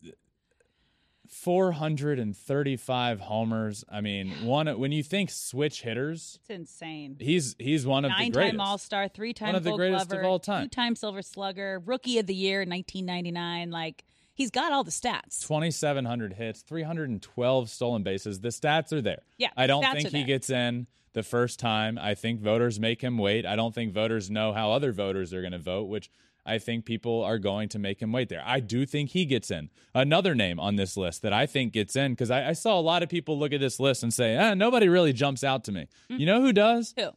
[1.32, 7.16] 435 homers i mean one when you think switch hitters It's insane.
[7.20, 10.10] he's he's one of the greatest Nine-time All-Star, three-time One of the Gold greatest of
[10.10, 10.64] Glover, all time.
[10.66, 13.72] two-time Silver Slugger, Rookie of the Year, 1999.
[13.72, 15.42] Like he's got all the stats.
[15.48, 18.40] 2,700 hits, 312 stolen bases.
[18.42, 19.22] The stats are there.
[19.38, 21.98] Yeah, I don't think he gets in the first time.
[21.98, 23.46] I think voters make him wait.
[23.46, 26.10] I don't think voters know how other voters are going to vote, which
[26.46, 28.44] I think people are going to make him wait there.
[28.46, 29.70] I do think he gets in.
[29.94, 32.82] Another name on this list that I think gets in, because I, I saw a
[32.82, 35.72] lot of people look at this list and say, ah, nobody really jumps out to
[35.72, 35.88] me.
[36.12, 36.20] Mm.
[36.20, 36.94] You know who does?
[36.98, 37.10] Who?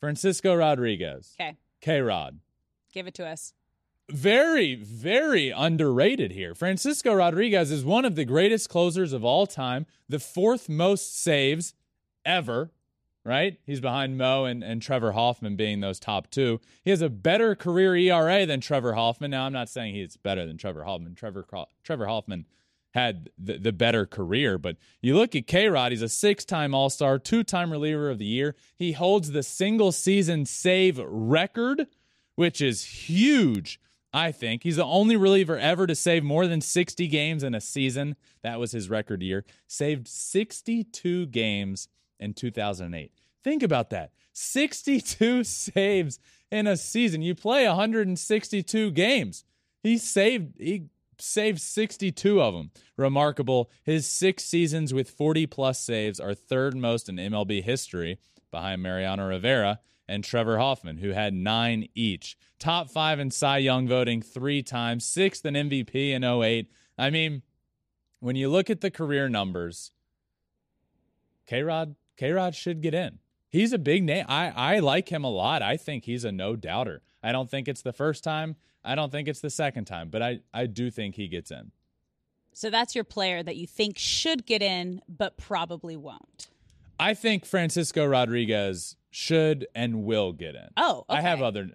[0.00, 1.34] Francisco Rodriguez.
[1.40, 2.40] Okay, K Rod.
[2.92, 3.54] give it to us.
[4.10, 6.54] very, very underrated here.
[6.54, 11.74] Francisco Rodriguez is one of the greatest closers of all time, the fourth most saves
[12.24, 12.72] ever,
[13.24, 13.58] right?
[13.64, 16.60] He's behind Mo and, and Trevor Hoffman being those top two.
[16.82, 19.30] He has a better career ERA than Trevor Hoffman.
[19.30, 21.14] Now, I'm not saying he's better than Trevor Hoffman.
[21.14, 21.46] Trevor,
[21.84, 22.46] Trevor Hoffman
[22.94, 26.74] had the, the better career, but you look at K Rod, he's a six time
[26.74, 28.54] All Star, two time reliever of the year.
[28.76, 31.86] He holds the single season save record
[32.34, 33.80] which is huge.
[34.12, 37.60] I think he's the only reliever ever to save more than 60 games in a
[37.60, 38.16] season.
[38.42, 39.44] That was his record year.
[39.66, 41.88] Saved 62 games
[42.22, 43.12] in 2008.
[43.42, 46.18] Think about that 62 saves
[46.50, 47.22] in a season.
[47.22, 49.44] You play 162 games.
[49.82, 50.86] He saved, he
[51.18, 52.70] saved 62 of them.
[52.96, 53.70] Remarkable.
[53.82, 58.18] His six seasons with 40 plus saves are third most in MLB history
[58.50, 62.36] behind Mariano Rivera and Trevor Hoffman, who had nine each.
[62.58, 66.70] Top five in Cy Young voting three times, sixth in MVP in 08.
[66.98, 67.42] I mean,
[68.20, 69.92] when you look at the career numbers,
[71.46, 73.18] K Rod K Rod should get in.
[73.48, 74.24] He's a big name.
[74.28, 75.60] I, I like him a lot.
[75.62, 77.02] I think he's a no doubter.
[77.22, 78.56] I don't think it's the first time.
[78.84, 81.70] I don't think it's the second time, but I, I do think he gets in.
[82.54, 86.48] So that's your player that you think should get in, but probably won't.
[86.98, 90.68] I think Francisco Rodriguez should and will get in.
[90.76, 91.64] Oh, I have other.
[91.64, 91.72] Do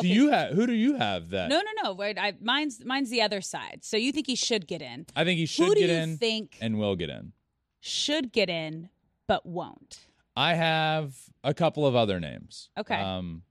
[0.00, 0.08] Okay.
[0.08, 1.48] you have who do you have that?
[1.48, 1.92] No, no, no.
[1.92, 3.80] Wait, I, mine's mine's the other side.
[3.82, 5.06] So you think he should get in?
[5.14, 7.32] I think he should Who get in think and will get in.
[7.80, 8.88] should get in
[9.30, 10.00] but won't?
[10.36, 11.14] I have
[11.44, 12.68] a couple of other names.
[12.76, 12.96] Okay.
[12.96, 13.42] Um,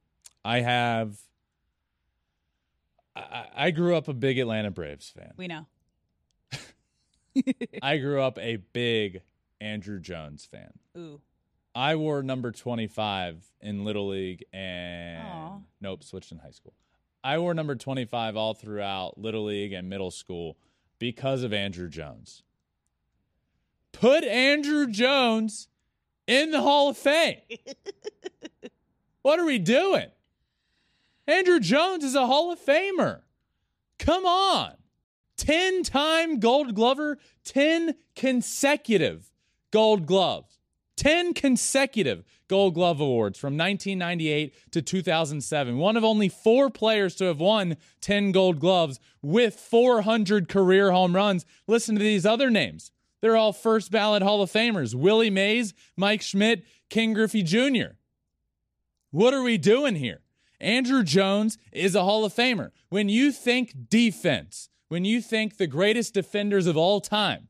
[0.43, 1.17] I have.
[3.15, 5.31] I, I grew up a big Atlanta Braves fan.
[5.37, 5.67] We know.
[7.81, 9.21] I grew up a big
[9.61, 10.71] Andruw Jones fan.
[10.97, 11.21] Ooh.
[11.73, 15.57] I wore number 25 in Little League and Aw.
[15.79, 16.73] nope, switched in high school.
[17.23, 20.57] I wore number 25 all throughout Little League and middle school
[20.99, 22.43] because of Andruw Jones.
[23.91, 25.67] Put Andruw Jones
[26.27, 27.39] in the Hall of Fame.
[29.21, 30.07] what are we doing?
[31.27, 33.21] Andruw Jones is a Hall of Famer.
[33.97, 34.73] Come on.
[35.37, 39.31] 10 time gold glover, 10 consecutive
[39.71, 40.59] gold gloves.
[40.97, 45.77] 10 consecutive gold glove awards from 1998 to 2007.
[45.77, 51.15] One of only four players to have won 10 gold gloves with 400 career home
[51.15, 51.45] runs.
[51.67, 52.91] Listen to these other names.
[53.21, 57.95] They're all first ballot Hall of Famers Willie Mays, Mike Schmidt, Ken Griffey Jr.
[59.11, 60.21] What are we doing here?
[60.61, 62.71] Andruw Jones is a Hall of Famer.
[62.89, 67.47] When you think defense, when you think the greatest defenders of all time,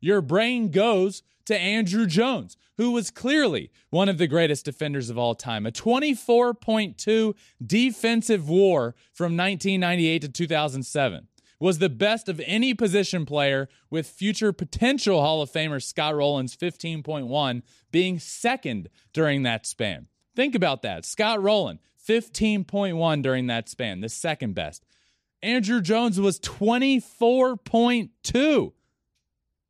[0.00, 5.18] your brain goes to Andruw Jones, who was clearly one of the greatest defenders of
[5.18, 5.66] all time.
[5.66, 11.28] A 24.2 defensive war from 1998 to 2007
[11.62, 16.56] was the best of any position player, with future potential Hall of Famer Scott Rolen's
[16.56, 20.08] 15.1 being second during that span.
[20.34, 21.04] Think about that.
[21.04, 24.84] Scott Rolen, 15.1 during that span, the second best.
[25.40, 28.72] Andruw Jones was 24.2.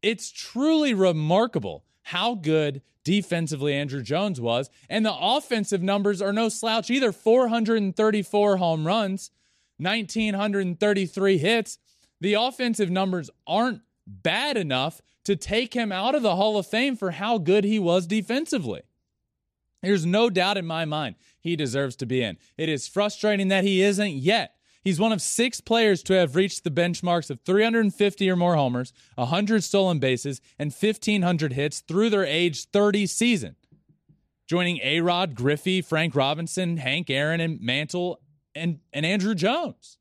[0.01, 4.71] It's truly remarkable how good defensively Andruw Jones was.
[4.89, 9.31] And the offensive numbers are no slouch either 434 home runs,
[9.77, 11.79] 1,933 hits.
[12.23, 16.95] The offensive numbers aren't bad enough to take him out of the Hall of Fame
[16.95, 18.83] for how good he was defensively.
[19.83, 22.39] There's no doubt in my mind he deserves to be in.
[22.57, 24.55] It is frustrating that he isn't yet.
[24.85, 28.93] He's one of six players to have reached the benchmarks of 350 or more homers,
[29.17, 33.57] 100 stolen bases, and 1,500 hits through their age 30 season,
[34.47, 38.21] joining A Rod, Griffey, Frank Robinson, Hank Aaron, and Mantle,
[38.55, 39.99] and, and Andruw Jones.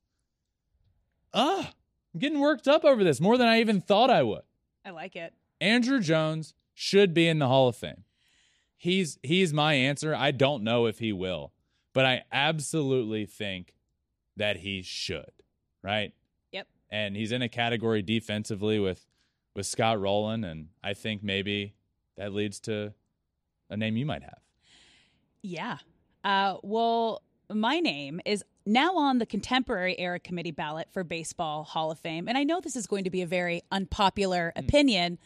[1.33, 1.73] Ah,
[2.13, 4.41] I'm getting worked up over this more than I even thought I would.
[4.85, 5.33] I like it.
[5.61, 8.03] Andruw Jones should be in the Hall of Fame.
[8.77, 10.15] He's he's my answer.
[10.15, 11.53] I don't know if he will,
[11.93, 13.75] but I absolutely think
[14.37, 15.31] that he should,
[15.83, 16.13] right?
[16.51, 16.67] Yep.
[16.89, 19.05] And he's in a category defensively with
[19.55, 21.75] with Scott Rolen and I think maybe
[22.17, 22.93] that leads to
[23.69, 24.39] a name you might have.
[25.41, 25.77] Yeah.
[26.23, 27.21] Uh, well,
[27.53, 32.27] my name is now on the contemporary era committee ballot for Baseball Hall of Fame.
[32.27, 34.63] And I know this is going to be a very unpopular mm.
[34.63, 35.17] opinion,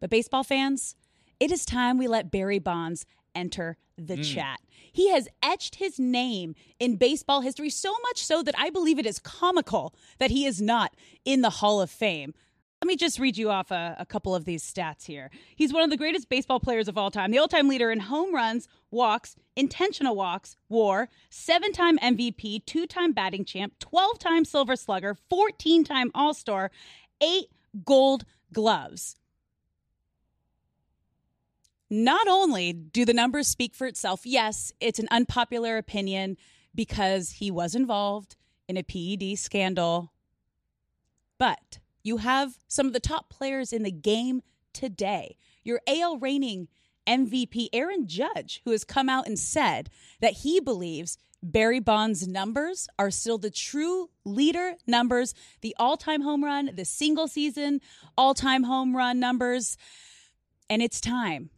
[0.00, 0.94] but baseball fans,
[1.40, 4.34] it is time we let Barry Bonds enter the mm.
[4.34, 4.60] chat.
[4.92, 9.06] He has etched his name in baseball history so much so that I believe it
[9.06, 10.94] is comical that he is not
[11.24, 12.34] in the Hall of Fame.
[12.82, 15.30] Let me just read you off a, a couple of these stats here.
[15.56, 18.00] He's one of the greatest baseball players of all time, the all time leader in
[18.00, 24.44] home runs, walks, intentional walks, war, seven time MVP, two time batting champ, 12 time
[24.44, 26.70] silver slugger, 14 time all star,
[27.22, 27.46] eight
[27.84, 29.16] gold gloves.
[31.88, 36.36] Not only do the numbers speak for itself, yes, it's an unpopular opinion
[36.74, 38.36] because he was involved
[38.68, 40.12] in a PED scandal,
[41.38, 44.42] but you have some of the top players in the game
[44.72, 45.36] today.
[45.64, 46.68] Your AL reigning
[47.06, 49.90] MVP, Aaron Judge, who has come out and said
[50.20, 56.22] that he believes Barry Bonds' numbers are still the true leader numbers, the all time
[56.22, 57.80] home run, the single season
[58.16, 59.76] all time home run numbers.
[60.70, 61.50] And it's time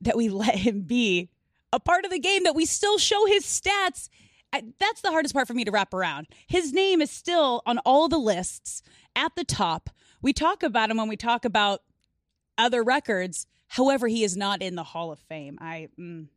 [0.00, 1.30] that we let him be
[1.72, 4.08] a part of the game, that we still show his stats.
[4.54, 6.28] I, that's the hardest part for me to wrap around.
[6.46, 8.82] His name is still on all the lists
[9.16, 9.90] at the top.
[10.22, 11.82] We talk about him when we talk about
[12.56, 13.48] other records.
[13.66, 15.58] However, he is not in the Hall of Fame.
[15.60, 16.28] I mm,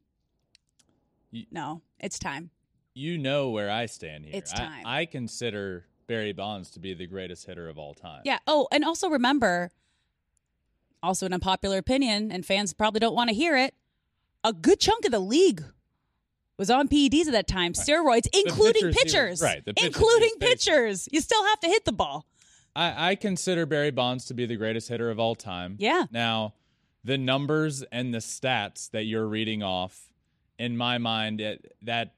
[1.30, 2.50] You- no, it's time.
[2.96, 4.34] You know where I stand here.
[4.36, 4.84] It's I- time.
[4.88, 8.24] I, consider Barry Bonds to be the greatest hitter of all time.
[8.26, 8.40] Yeah.
[8.48, 9.70] Oh, and also remember,
[11.04, 13.76] also an unpopular opinion, and fans probably don't want to hear it.
[14.44, 15.64] A good chunk of the league
[16.58, 21.08] was on PEDs at that time, steroids, including pitchers pitchers, right, the pitchers including pitchers.
[21.12, 22.26] You still have to hit the ball.
[22.76, 25.76] I, I consider Barry Bonds to be the greatest hitter of all time.
[25.80, 26.06] Yeah.
[26.12, 26.54] Now,
[27.04, 30.12] the numbers and the stats that you're reading off,
[30.60, 32.14] in my mind, it, that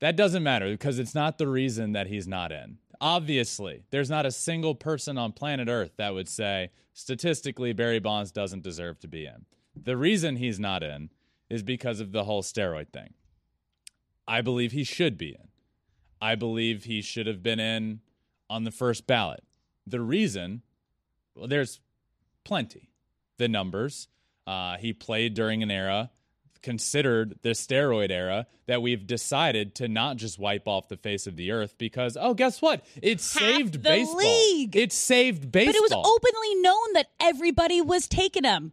[0.00, 2.78] that doesn't matter because it's not the reason that he's not in.
[3.00, 8.32] Obviously, there's not a single person on planet Earth that would say statistically Barry Bonds
[8.32, 9.44] doesn't deserve to be in.
[9.80, 11.10] The reason he's not in
[11.50, 13.14] is because of the whole steroid thing.
[14.26, 15.48] I believe he should be in.
[16.20, 18.00] I believe he should have been in
[18.50, 19.42] on the first ballot.
[19.86, 20.62] The reason,
[21.34, 21.80] well, there's
[22.44, 22.90] plenty.
[23.38, 24.08] The numbers.
[24.46, 26.10] Uh, he played during an era
[26.62, 31.36] considered the steroid era that we've decided to not just wipe off the face of
[31.36, 34.76] the earth because oh guess what it saved the baseball league.
[34.76, 38.72] it saved baseball But it was openly known that everybody was taking them.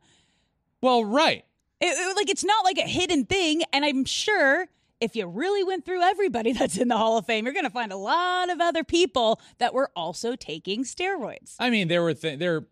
[0.81, 1.45] well right
[1.81, 4.67] It, it- like it's not like a hidden thing, and I'm sure
[5.01, 7.69] if you really went through everybody that's in the Hall of Fame, you're going to
[7.69, 11.55] find a lot of other people that were also taking steroids.
[11.59, 12.65] i mean there were th- there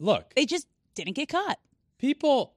[0.00, 1.58] look They just didn't get caught.
[1.98, 2.54] people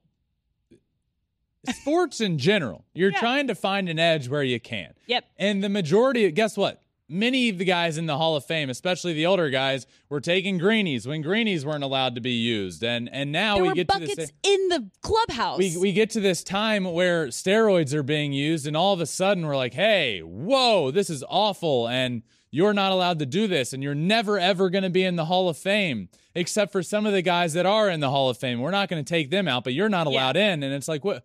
[1.70, 3.18] sports in general you're Yeah.
[3.20, 5.24] trying to find an edge where you can Yep.
[5.38, 9.14] and the majority guess what many of the guys in the hall of fame especially
[9.14, 12.84] the older guys were taking greenies when greenies weren't allowed to be used.
[12.84, 15.58] And and now There we get to this buckets in the clubhouse.
[15.58, 19.06] we, we get to this time where steroids are being used and all of a
[19.06, 23.72] sudden we're like hey whoa this is awful and you're not allowed to do this
[23.72, 27.04] and you're never ever going to be in the hall of fame except for some
[27.06, 28.60] of the guys that are in the hall of fame.
[28.60, 30.62] We're not going to take them out but you're not allowed in.
[30.62, 31.24] And it's like what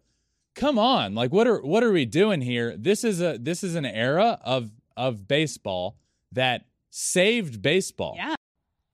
[0.55, 2.75] come on like what are what are we doing here?
[2.77, 5.97] This is a this is an era of of baseball
[6.31, 8.35] that saved baseball yeah.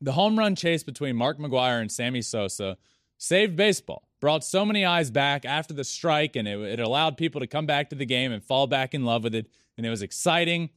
[0.02, 2.78] the home run chase between Mark McGwire and Sammy Sosa
[3.18, 4.08] saved baseball.
[4.20, 7.66] Brought so many eyes back after the strike, and it, it allowed people to come
[7.66, 9.48] back to the game and fall back in love with it.
[9.78, 10.72] And it was exciting.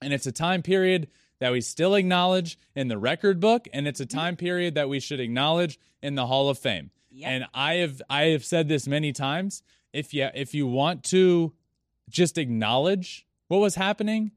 [0.00, 1.08] And it's a time period
[1.40, 4.18] that we still acknowledge in the record book, and it's a mm-hmm.
[4.18, 6.90] time period that we should acknowledge in the Hall of Fame.
[7.10, 7.28] Yep.
[7.28, 9.62] And I have I have said this many times.
[9.92, 11.52] If you if you want to
[12.08, 14.32] just acknowledge what was happening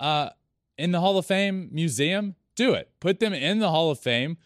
[0.00, 0.30] uh,
[0.76, 2.90] in the Hall of Fame museum, do it.
[3.00, 4.36] Put them in the Hall of Fame.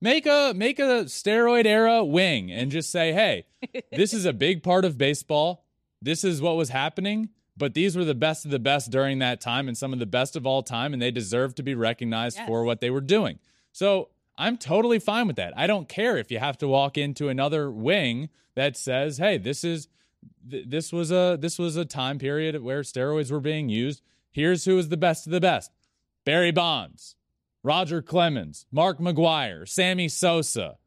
[0.00, 3.46] Make a make a steroid era wing and just say, "Hey,
[3.92, 5.64] this is a big part of baseball.
[6.00, 9.40] This is what was happening, but these were the best of the best during that
[9.40, 12.36] time and some of the best of all time and they deserve to be recognized
[12.38, 12.48] Yes.
[12.48, 13.38] for what they were doing."
[13.70, 15.52] So, I'm totally fine with that.
[15.56, 19.62] I don't care if you have to walk into another wing that says, "Hey, this
[19.62, 19.86] is
[20.50, 24.02] th- this was a this was a time period where steroids were being used.
[24.32, 25.70] Here's who is the best of the best:
[26.24, 27.16] Barry Bonds,
[27.62, 30.78] Roger Clemens, Mark McGwire, Sammy Sosa.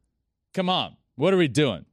[0.53, 1.85] Come on, what are we doing?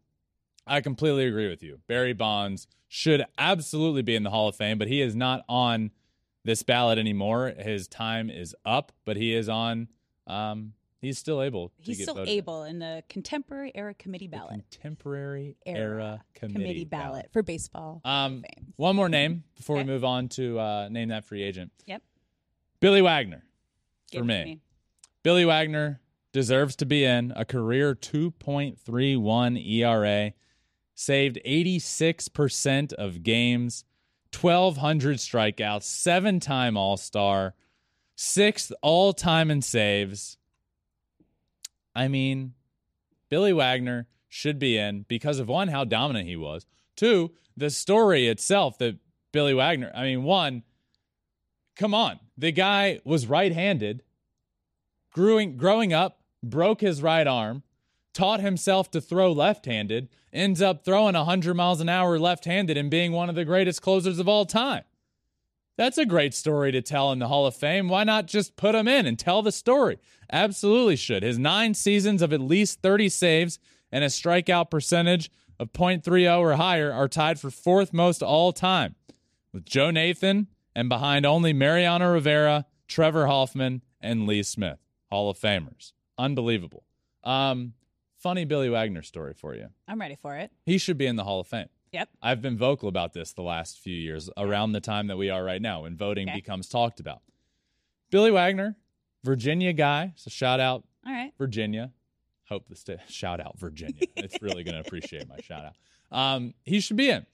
[0.66, 1.80] I completely agree with you.
[1.86, 5.90] Barry Bonds should absolutely be in the Hall of Fame, but he is not on
[6.44, 7.52] this ballot anymore.
[7.56, 9.88] His time is up, but he is on.
[10.26, 11.68] Um, he's still able.
[11.68, 14.64] To He's still voted able in the contemporary era committee The ballot.
[14.70, 18.00] Contemporary era, committee, ballot, for baseball.
[18.04, 18.44] Um,
[18.76, 21.72] one more name before we move on to uh, name that free agent.
[21.84, 22.02] Yep.
[22.80, 23.44] Billy Wagner.
[24.10, 24.60] Give for to me.
[25.22, 26.00] Billy Wagner
[26.32, 30.32] deserves to be in a career 2.31 ERA,
[30.94, 33.84] saved 86% of games,
[34.38, 37.54] 1,200 strikeouts, seven time All Star,
[38.16, 40.38] sixth all time in saves.
[41.94, 42.54] I mean,
[43.28, 46.66] Billy Wagner should be in because of one, how dominant he was.
[46.96, 48.98] Two, the story itself that
[49.32, 50.62] Billy Wagner, I mean, one,
[51.76, 52.18] come on.
[52.36, 54.02] The guy was right handed,
[55.12, 57.62] growing, growing up, broke his right arm,
[58.14, 62.76] taught himself to throw left handed, ends up throwing 100 miles an hour left handed
[62.76, 64.84] and being one of the greatest closers of all time.
[65.78, 67.88] That's a great story to tell in the Hall of Fame.
[67.88, 69.98] Why not just put him in and tell the story?
[70.30, 71.22] Absolutely should.
[71.22, 73.58] His nine seasons of at least 30 saves
[73.90, 78.96] and a strikeout percentage of .30 or higher are tied for fourth most all time,
[79.52, 84.78] with Joe Nathan and behind only Mariano Rivera, Trevor Hoffman, and Lee Smith,
[85.10, 85.92] Hall of Famers.
[86.18, 86.84] Unbelievable.
[87.24, 87.74] Um,
[88.18, 89.68] funny Billy Wagner story for you.
[89.86, 90.50] I'm ready for it.
[90.64, 91.68] He should be in the Hall of Fame.
[91.92, 92.08] Yep.
[92.22, 95.44] I've been vocal about this the last few years, around the time that we are
[95.44, 96.38] right now, when voting Okay.
[96.38, 97.20] becomes talked about.
[98.10, 98.76] Billy Wagner,
[99.24, 100.12] Virginia guy.
[100.16, 101.32] So shout out All right.
[101.38, 101.92] Virginia.
[102.48, 103.94] Hope the state shout out Virginia.
[104.16, 105.74] it's really going to appreciate my shout out.
[106.16, 107.24] Um, he should be in,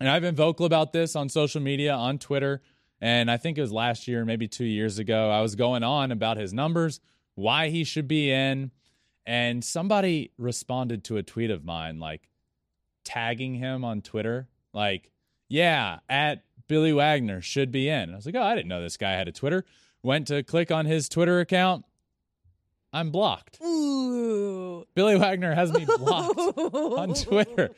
[0.00, 2.62] and I've been vocal about this on social media, on Twitter,
[3.00, 5.30] and I think it was last year, maybe two years ago.
[5.30, 7.00] I was going on about his numbers,
[7.34, 8.70] why he should be in,
[9.24, 12.28] and somebody responded to a tweet of mine, like
[13.04, 15.10] tagging him on Twitter, like,
[15.48, 18.82] "Yeah, at Billy Wagner should be in." And I was like, "Oh, I didn't know
[18.82, 19.64] this guy had a Twitter."
[20.02, 21.84] Went to click on his Twitter account.
[22.92, 23.58] I'm blocked.
[23.62, 24.84] Ooh.
[24.94, 27.70] Billy Wagner has me blocked on Twitter.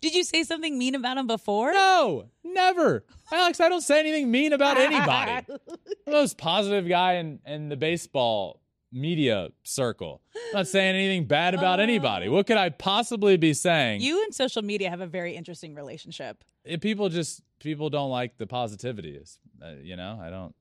[0.00, 1.72] Did you say something mean about him before?
[1.72, 3.04] No, never.
[3.30, 5.30] Alex, I don't say anything mean about anybody.
[5.48, 5.58] I'm
[6.06, 8.61] the most positive guy in, in the baseball
[8.92, 10.20] media circle.
[10.36, 12.28] I'm not saying anything bad about anybody.
[12.28, 14.00] What could I possibly be saying?
[14.02, 16.44] You and social media have a very interesting relationship.
[16.64, 19.16] If people just people don't like the positivity.
[19.16, 20.54] It's, uh, you know, I don't.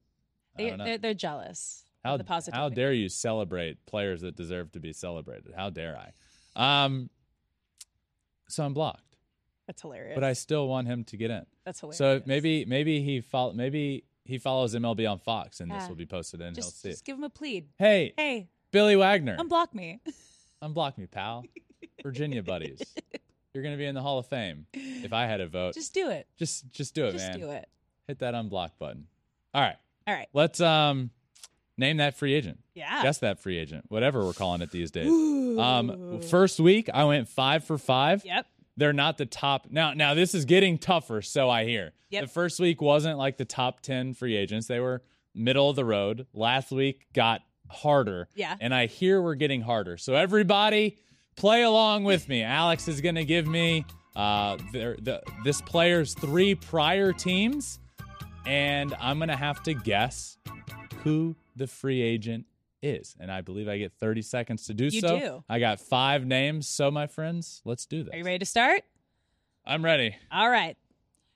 [0.58, 0.86] I They, don't know.
[0.86, 2.60] they're, they're jealous How, the positivity.
[2.62, 5.54] how dare you celebrate players that deserve to be celebrated?
[5.56, 6.86] How dare I?
[6.86, 7.10] Um,
[8.50, 9.16] so I'm blocked,
[9.68, 10.16] That's hilarious.
[10.16, 11.46] but I still want him to get in.
[11.66, 11.98] That's hilarious.
[11.98, 15.88] So maybe maybe he follow maybe he follows MLB on Fox and this Yeah.
[15.88, 16.94] will be posted and just, he'll see.
[16.94, 17.68] just give him a plead.
[17.78, 20.00] Hey, Hey, Billy Wagner, unblock me.
[20.64, 21.44] unblock me, pal.
[22.04, 22.82] Virginia buddies.
[23.54, 24.66] You're gonna be in the Hall of Fame.
[24.74, 26.28] If I had a vote, Just do it.
[26.38, 27.40] just just do it, Just man.
[27.40, 27.68] do it.
[28.08, 29.08] Hit that unblock button.
[29.54, 29.76] All right,
[30.08, 30.28] All right.
[30.34, 31.10] let's um
[31.78, 32.60] name that free agent.
[32.76, 33.02] Yeah.
[33.04, 35.10] Guess that free agent, whatever we're calling it these days.
[35.60, 38.24] Um, first week I went five for five.
[38.24, 38.46] Yep.
[38.82, 39.68] They're not the top.
[39.70, 41.94] Now now this is getting tougher so i hear.
[42.10, 42.24] Yep.
[42.24, 44.66] the first week wasn't like the top 10 free agents.
[44.66, 45.04] They were
[45.36, 46.26] middle of the road.
[46.34, 48.28] Last week got harder.
[48.34, 48.56] Yeah.
[48.60, 49.98] and i hear we're getting harder.
[49.98, 50.98] So everybody
[51.36, 52.42] play along with me.
[52.42, 57.80] Alex is going to give me uh their, the, this player's three prior teams
[58.46, 60.38] and i'm going to have to guess
[61.04, 62.46] who the free agent
[62.82, 65.44] is and i believe i get 30 seconds to do You so do.
[65.50, 68.84] i got five names so my friends let's do this Are you ready to start?
[69.66, 70.16] I'm ready.
[70.32, 70.76] All right.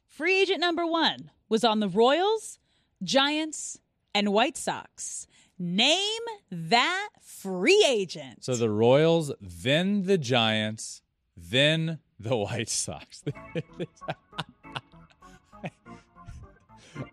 [0.07, 2.57] Free agent number one was on the Royals,
[3.03, 3.79] Giants,
[4.15, 5.27] and White Sox.
[5.59, 8.43] Name that free agent.
[8.43, 11.03] So the Royals, then the Giants,
[11.37, 13.23] then the White Sox.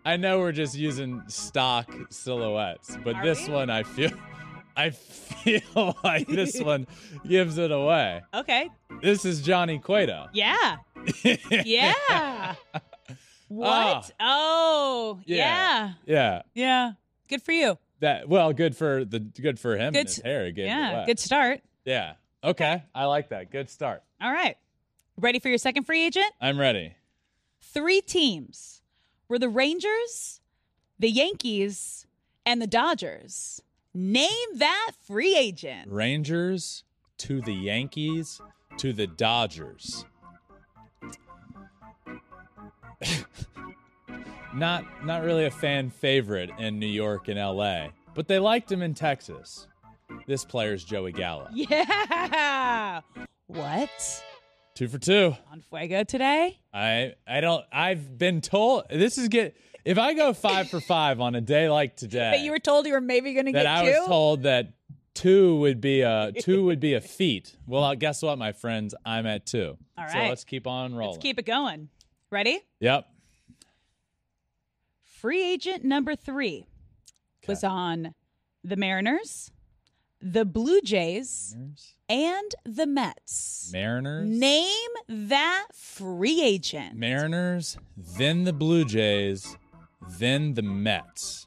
[0.04, 3.54] I know we're just using stock silhouettes, but Are this we?
[3.54, 4.10] one I feel
[4.76, 6.86] I feel like this one
[7.26, 8.22] gives it away.
[8.32, 8.70] Okay.
[9.02, 10.28] This is Johnny Cueto.
[10.32, 10.76] Yeah.
[11.24, 11.92] Yeah.
[12.08, 12.56] Ah.
[13.48, 14.10] what?
[14.20, 15.92] oh, Yeah.
[16.06, 16.42] yeah.
[16.54, 16.92] Yeah.
[17.28, 17.78] Good for you.
[18.00, 20.46] That well, good for the good for him Good hair.
[20.46, 21.04] It Yeah.
[21.06, 21.60] Good start.
[21.84, 22.14] Yeah.
[22.42, 22.82] Okay.
[22.94, 23.50] I like that.
[23.52, 24.02] Good start.
[24.20, 24.56] All right.
[25.16, 26.32] Ready for your second free agent?
[26.40, 26.96] I'm ready.
[27.60, 28.81] Three teams
[29.32, 30.42] were the Rangers,
[30.98, 32.06] the Yankees,
[32.44, 33.62] and the Dodgers.
[33.94, 35.90] Name that free agent.
[35.90, 36.84] Rangers
[37.16, 38.42] to the Yankees
[38.76, 40.04] to the Dodgers.
[44.54, 48.82] not not really a fan favorite in New York and LA, but they liked him
[48.82, 49.66] in Texas.
[50.26, 51.48] This player's Joey Gallo.
[51.54, 53.00] Yeah.
[53.46, 54.24] What?
[54.74, 55.34] Two for two.
[55.50, 56.58] On Fuego today?
[56.72, 61.20] I I don't I've been told this is get if I go five for five
[61.20, 63.60] on a day like today But you were told you were maybe going to get
[63.60, 63.64] it.
[63.64, 63.98] that get I two?
[64.00, 64.72] was told that
[65.14, 67.54] two would be a two would be a feat.
[67.66, 68.94] Well, guess what, my friends?
[69.04, 69.76] I'm at two.
[69.98, 71.12] All So let's keep on rolling.
[71.14, 71.88] Let's keep it going.
[72.30, 72.60] Ready?
[72.80, 73.06] Yep.
[75.04, 76.66] Free agent number three
[77.46, 78.14] was on
[78.64, 79.50] the Mariners,
[80.20, 81.54] the Blue Jays,
[82.12, 83.70] and the Mets.
[83.72, 84.28] Mariners.
[84.28, 86.94] Name that free agent.
[86.94, 89.56] Mariners, then the Blue Jays,
[90.18, 91.46] then the Mets.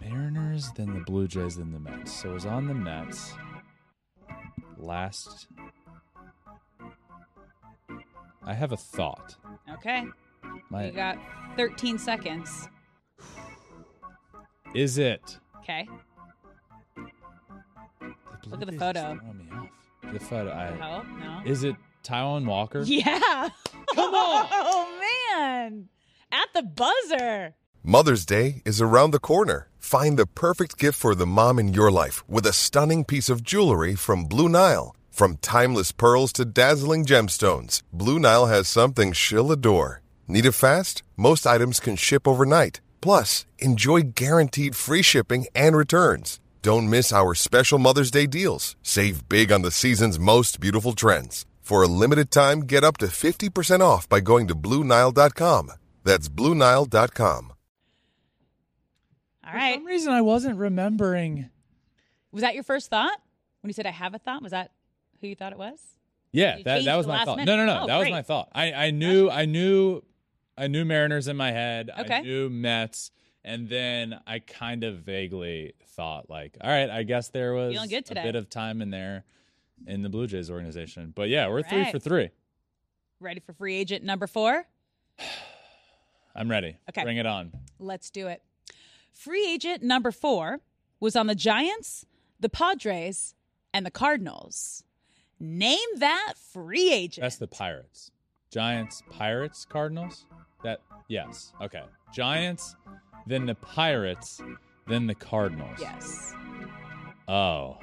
[0.00, 2.12] Mariners, then the Blue Jays, then the Mets.
[2.12, 3.32] So it was on the Mets
[4.76, 5.48] last.
[8.44, 9.34] I have a thought.
[9.74, 10.04] okay.
[10.70, 11.18] My You got
[11.56, 12.68] 13 seconds.
[14.74, 15.38] is it?
[15.58, 15.88] Okay.
[18.42, 19.14] The Look at the Blue Jays is photo.
[19.14, 20.12] me off.
[20.12, 20.50] The photo.
[20.50, 20.68] I,
[20.98, 21.50] Oh, no.
[21.50, 22.80] is it Taijuan Walker?
[22.86, 23.48] Yeah.
[23.94, 24.48] Come on.
[24.52, 24.98] Oh,
[25.36, 25.88] man.
[26.32, 27.54] At the buzzer.
[27.82, 29.68] Mother's Day is around the corner.
[29.78, 33.42] Find the perfect gift for the mom in your life with a stunning piece of
[33.42, 34.94] jewelry from Blue Nile.
[35.10, 40.02] From timeless pearls to dazzling gemstones, Blue Nile has something she'll adore.
[40.28, 41.02] Need it fast?
[41.16, 42.80] Most items can ship overnight.
[43.00, 46.38] Plus, enjoy guaranteed free shipping and returns.
[46.62, 48.76] Don't miss our special Mother's Day deals.
[48.82, 51.46] Save big on the season's most beautiful trends.
[51.60, 55.70] For a limited time, get up to 50% off by going to BlueNile.com.
[56.02, 57.52] That's BlueNile.com.
[59.44, 59.74] All For right.
[59.74, 61.48] some reason, I wasn't remembering.
[62.32, 63.20] Was that your first thought?
[63.62, 64.72] When you said I have a thought, was that
[65.20, 65.78] who you thought it was?
[66.32, 67.38] Yeah, that, that was my thought.
[67.38, 67.50] minute.
[67.56, 67.82] No, no, no.
[67.82, 68.48] Oh, that was my thought.
[68.54, 70.02] I, I knew, I knew,
[70.56, 71.90] I knew Mariners in my head.
[71.94, 72.20] I Okay.
[72.20, 73.10] knew Mets,
[73.48, 77.88] and then I kind of vaguely thought, like, all right, I guess there was Feeling
[77.88, 78.22] good a today.
[78.22, 79.24] bit of time in there
[79.86, 81.12] in the Blue Jays organization.
[81.16, 81.92] But yeah, we're three Right.
[81.92, 82.30] for three.
[83.20, 84.66] Ready for free agent number four?
[86.34, 86.78] I'm ready.
[86.90, 87.02] Okay.
[87.02, 87.52] bring it on.
[87.78, 88.42] Let's do it.
[89.12, 90.60] Free agent number four
[91.00, 92.04] was on the Giants,
[92.38, 93.34] the Padres,
[93.74, 94.84] and the Cardinals.
[95.40, 97.22] Name that free agent.
[97.22, 98.10] That's the Pirates,
[98.50, 100.26] Giants, Pirates, Cardinals.
[100.62, 101.82] That yes, okay.
[102.12, 102.74] Giants,
[103.26, 104.40] then the Pirates,
[104.86, 105.78] then the Cardinals.
[105.80, 106.34] yes.
[107.28, 107.78] Oh.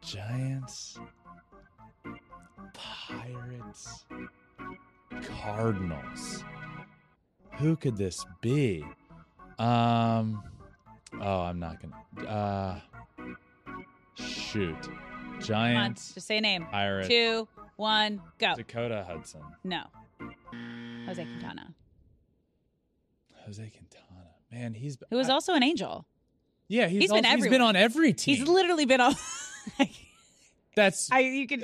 [0.00, 0.98] Giants,
[2.74, 4.04] Pirates,
[5.40, 6.42] Cardinals.
[7.58, 8.84] Who could this be?
[9.58, 10.42] Um.
[11.20, 12.28] Oh, I'm not gonna.
[12.28, 12.80] Uh.
[14.14, 14.76] Shoot.
[15.40, 16.66] Giants, just say a name.
[16.70, 17.46] Pirates, Two,
[17.76, 18.54] one, go.
[18.56, 19.82] Dakota Hudson, No.
[21.06, 21.26] Jose mm.
[21.26, 21.74] Quintana,
[23.46, 24.30] Jose Quintana.
[24.50, 26.06] Man, he's who was I- also an angel.
[26.68, 26.86] yeah.
[26.88, 28.36] He's, he's been also- he's been on every team.
[28.36, 29.14] He's literally been on.
[30.74, 31.62] That's I you could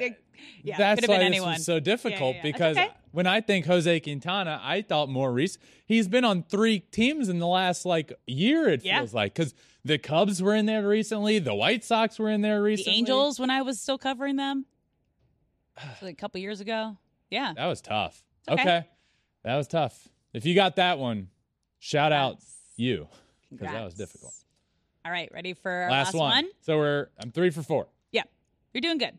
[0.63, 1.55] yeah that's could have why been this anyone.
[1.55, 2.53] was so difficult yeah, yeah.
[2.53, 2.91] That's because okay.
[3.13, 5.65] when I think Jose Quintana, I thought more recent.
[5.87, 8.69] He's been on three teams in the last like year.
[8.69, 8.99] It Yeah.
[8.99, 12.57] feels like because the Cubs were in there recently, the White Sox were in there
[12.57, 12.99] the recently.
[12.99, 14.67] Angels when I was still covering them,
[16.03, 16.99] like a couple years ago.
[17.31, 18.23] Yeah, That was tough.
[18.49, 18.61] okay.
[18.61, 18.87] Okay.
[19.45, 20.09] That was tough.
[20.33, 21.29] If you got that one,
[21.79, 22.39] shout out
[22.77, 23.09] you
[23.51, 24.35] because that was difficult.
[25.05, 26.49] All right, ready for our Last, last, one.
[26.61, 27.87] So we're I'm three for four.
[28.13, 28.25] Yeah,
[28.73, 29.19] you're doing good.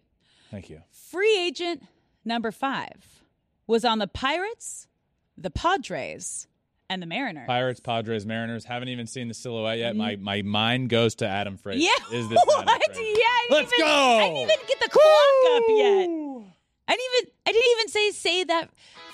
[0.52, 0.82] Thank you.
[0.92, 1.84] Free agent
[2.26, 3.24] number five
[3.68, 4.88] was on the Pirates,
[5.38, 6.48] the Padres,
[6.90, 7.48] and the Mariners.
[7.48, 8.66] Pirates, Padres, Mariners.
[8.66, 9.96] Haven't even seen the silhouette yet.
[9.96, 10.22] My mm.
[10.22, 11.90] my mind goes to Adam Frazier.
[11.90, 12.18] Yeah.
[12.18, 12.68] Is this what?
[12.68, 13.02] Adam Yeah.
[13.02, 14.18] I didn't Let's even, go.
[14.18, 16.59] I didn't even get the clock up yet.
[16.90, 17.32] I didn't even.
[17.46, 18.70] I didn't even say say that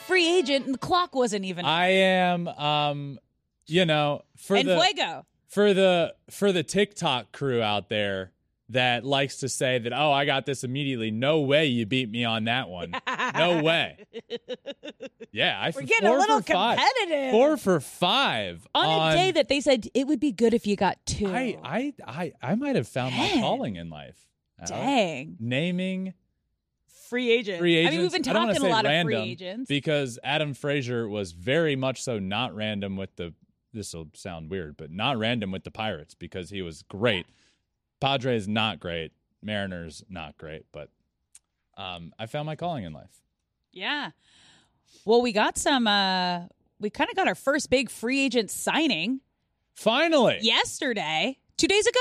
[0.08, 1.66] free agent, and the clock wasn't even.
[1.66, 3.20] I am um
[3.68, 5.26] you know for and the Fuego.
[5.48, 8.32] for the for the TikTok crew out there,
[8.70, 11.12] that likes to say that, oh, I got this immediately.
[11.12, 12.94] No way you beat me on that one.
[13.36, 13.98] no way.
[15.32, 16.80] Yeah, I We're getting a little for five.
[16.80, 17.32] competitive.
[17.32, 20.76] Four for five on, a day that they said it would be good if you
[20.76, 21.28] got two.
[21.28, 24.18] I I I I might have found my calling in life.
[24.66, 25.36] Dang.
[25.40, 26.14] Naming
[27.10, 27.60] Free agents.
[27.60, 27.94] free agents.
[27.94, 29.68] I mean, we've been I don't wanna talking a lot random of free agents.
[29.68, 33.34] because Adam Frazier was very much so not random with the.
[33.74, 37.26] This will sound weird, but not random with the Pirates because he was great.
[38.00, 39.12] Padres not great.
[39.44, 40.90] Mariners not great, but
[41.78, 43.22] um, I found my calling in life.
[43.72, 44.12] yeah.
[45.04, 45.88] Well, we got some.
[45.88, 46.44] uh
[46.80, 49.20] We kind of got our first big free agent signing
[49.76, 51.38] Finally, yesterday.
[51.58, 52.00] Two days ago,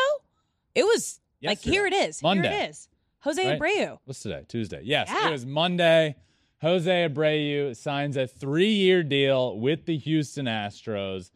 [0.75, 2.23] it was like here it is.
[2.23, 2.49] Monday.
[2.49, 2.89] Here it is.
[3.25, 3.61] Jose Right?
[3.61, 3.99] Abreu.
[4.05, 4.45] What's today?
[4.49, 4.81] Tuesday.
[4.85, 5.29] Yes, Yeah.
[5.29, 6.17] it was Monday.
[6.61, 11.31] Jose Abreu signs a three-year deal with the Houston Astros.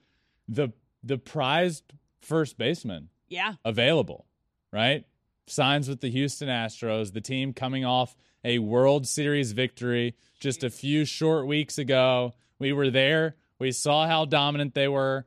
[0.48, 0.70] The
[1.02, 1.84] the prized
[2.20, 3.54] first baseman Yeah.
[3.64, 4.26] available,
[4.72, 5.04] right?
[5.46, 10.70] Signs with the Houston Astros, the team coming off a World Series victory just a
[10.70, 12.34] few short weeks ago.
[12.58, 13.36] We were there.
[13.58, 15.26] We saw how dominant they were.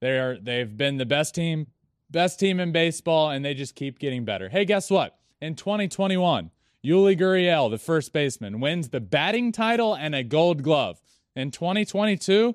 [0.00, 1.68] They are they've been the best team,
[2.10, 4.48] best team in baseball, and they just keep getting better.
[4.48, 5.16] Hey, guess what?
[5.42, 6.52] In 2021,
[6.84, 11.00] Yuli Gurriel, the first baseman, wins the batting title and a gold glove.
[11.34, 12.54] In 2022,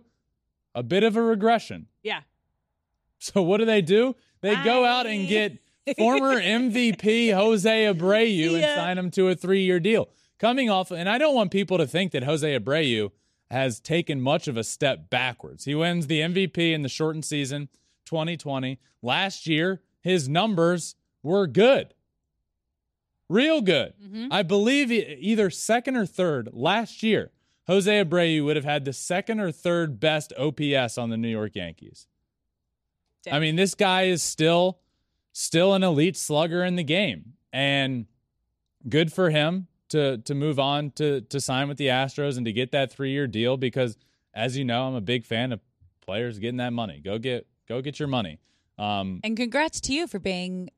[0.74, 1.88] a bit of a regression.
[2.02, 2.22] Yeah.
[3.20, 4.16] So what do they do?
[4.42, 5.58] They go out and get
[5.98, 8.76] former MVP Jose Abreu and Yeah.
[8.76, 10.08] sign him to a three-year deal.
[10.38, 13.10] Coming off, and I don't want people to think that Jose Abreu
[13.50, 15.66] has taken much of a step backwards.
[15.66, 17.70] He wins the MVP in the shortened season
[18.06, 18.78] 2020.
[19.02, 21.96] Last year, his numbers were good.
[23.30, 23.94] Real good.
[24.32, 27.32] I believe either second or third last year,
[27.68, 31.56] Jose Abreu would have had the second or third best OPS on the New York
[31.56, 32.08] Yankees.
[33.30, 34.80] I mean, this guy is still
[35.34, 37.34] still an elite slugger in the game.
[37.52, 38.06] And
[38.88, 42.54] good for him to to move on to to sign with the Astros and to
[42.54, 43.98] get that 3-year deal because
[44.34, 45.60] as you know, I'm a big fan of
[46.02, 47.02] players getting that money.
[47.04, 48.40] Go get go get your money.
[48.78, 50.70] Um And congrats to you for being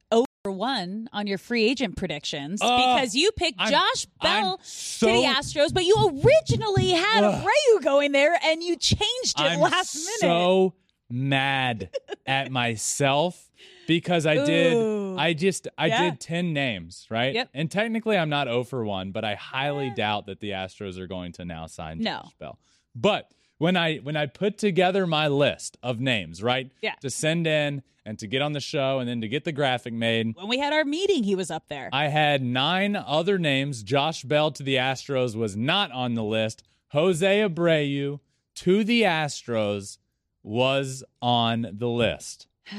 [0.45, 5.13] one on your free agent predictions Oh, because you picked I'm- Josh Bell so- to
[5.13, 7.43] the Astros, but you originally had Ugh.
[7.45, 10.19] Abreu going there and you changed it I'm last minute.
[10.21, 10.73] so
[11.09, 11.89] mad
[12.25, 13.49] at myself
[13.87, 16.11] because I did I just I Yeah.
[16.11, 17.33] did 10 names, right?
[17.33, 17.49] Yep.
[17.53, 21.07] And technically I'm not 0 for 1, but I highly doubt that the Astros are
[21.07, 22.21] going to now sign No.
[22.23, 22.59] Josh Bell.
[22.95, 23.29] But
[23.59, 26.71] when I when I put together my list of names, right?
[26.81, 26.95] Yeah.
[27.01, 29.93] To send in and to get on the show and then to get the graphic
[29.93, 31.89] made, when we had our meeting, he was up there.
[31.93, 33.83] I had nine other names.
[33.83, 36.63] Josh Bell to the Astros was not on the list.
[36.91, 38.19] Jose Abreu
[38.55, 39.99] to the Astros
[40.41, 42.47] was on the list.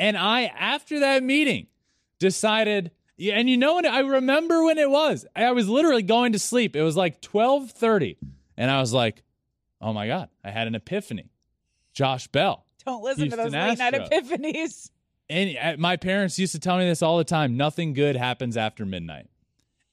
[0.00, 1.66] And I, after that meeting,
[2.20, 3.84] decided, yeah, and you know what?
[3.84, 5.26] I remember when it was.
[5.34, 6.76] I was literally going to sleep.
[6.76, 8.16] It was like 1230.
[8.56, 9.24] And I was like,
[9.80, 11.30] oh my God, I had an epiphany.
[11.92, 12.64] Josh Bell.
[12.84, 14.90] Don't listen to those late night epiphanies.
[15.28, 18.56] And uh, my parents used to tell me this all the time nothing good happens
[18.56, 19.28] after midnight.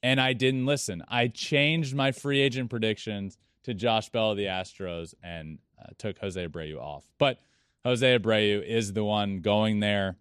[0.03, 1.03] And I didn't listen.
[1.07, 6.19] I changed my free agent predictions to Josh Bell of the Astros and uh, took
[6.19, 7.05] Jose Abreu off.
[7.17, 7.39] But
[7.83, 10.17] Jose Abreu is the one going there.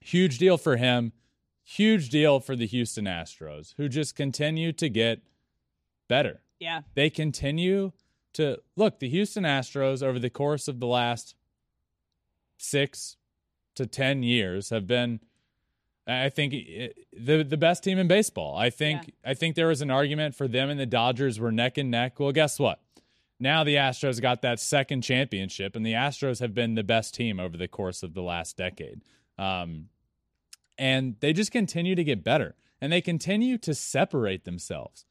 [0.00, 1.12] Huge deal for him.
[1.64, 5.20] Huge deal for the Houston Astros, who just continue to get
[6.08, 6.80] better Yeah.
[6.94, 7.92] they continue
[8.38, 11.34] to look the Houston Astros over the course of the last
[12.56, 13.16] six
[13.76, 15.20] to ten years have been,
[16.06, 16.52] I think,
[17.12, 18.56] the the best team in baseball.
[18.56, 21.78] I think I think there was an argument for them and the Dodgers were neck
[21.78, 22.18] and neck.
[22.18, 22.80] Well, guess what?
[23.38, 27.38] Now the Astros got that second championship, and the Astros have been the best team
[27.38, 29.02] over the course of the last decade.
[29.38, 29.90] Um,
[30.76, 35.04] and they just continue to get better, and they continue to separate themselves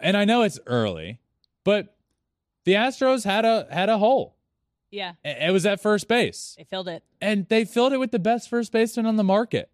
[0.00, 1.18] and I know it's early,
[1.64, 1.95] but
[2.66, 4.36] the Astros had a had a hole.
[4.90, 5.14] Yeah.
[5.24, 7.02] It was at first base, They filled it.
[7.20, 9.70] and they filled it with the best first baseman on the market.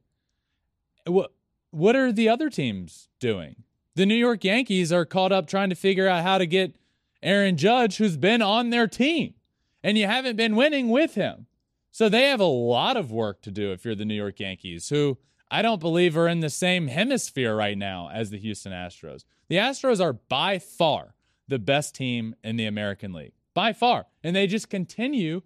[1.06, 1.32] What
[1.70, 3.56] what are the other teams doing?
[3.94, 6.76] The New York Yankees are caught up trying to figure out how to get
[7.22, 9.34] Aaron Judge, who's been on their team,
[9.82, 11.46] and you haven't been winning with him.
[11.90, 14.88] So they have a lot of work to do if you're the New York Yankees,
[14.88, 15.18] who
[15.50, 19.24] I don't believe are in the same hemisphere right now as the Houston Astros.
[19.48, 21.14] The Astros are by far
[21.48, 23.32] the best team in the American League.
[23.54, 24.06] By far.
[24.24, 25.42] And they just continue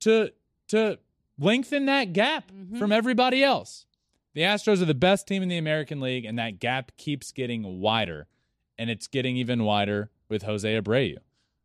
[0.00, 0.30] to
[0.68, 0.98] to
[1.38, 3.86] lengthen that gap from everybody else.
[4.34, 7.80] The Astros are the best team in the American League, and that gap keeps getting
[7.80, 8.26] wider.
[8.78, 11.16] And it's getting even wider with Jose Abreu.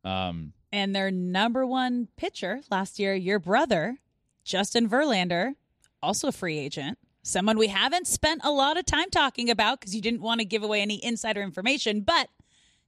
[0.06, 3.98] Um, And their number one pitcher last year, your brother,
[4.46, 5.56] Justin Verlander,
[6.02, 9.94] also a free agent, someone we haven't spent a lot of time talking about because
[9.94, 12.30] you didn't want to give away any insider information, but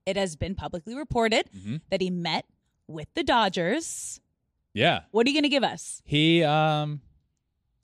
[0.05, 1.77] it has been publicly reported Mm-hmm.
[1.89, 2.45] that he met
[2.87, 4.19] with the Dodgers.
[4.73, 5.01] Yeah.
[5.11, 6.01] What are you going to give us?
[6.05, 7.01] He um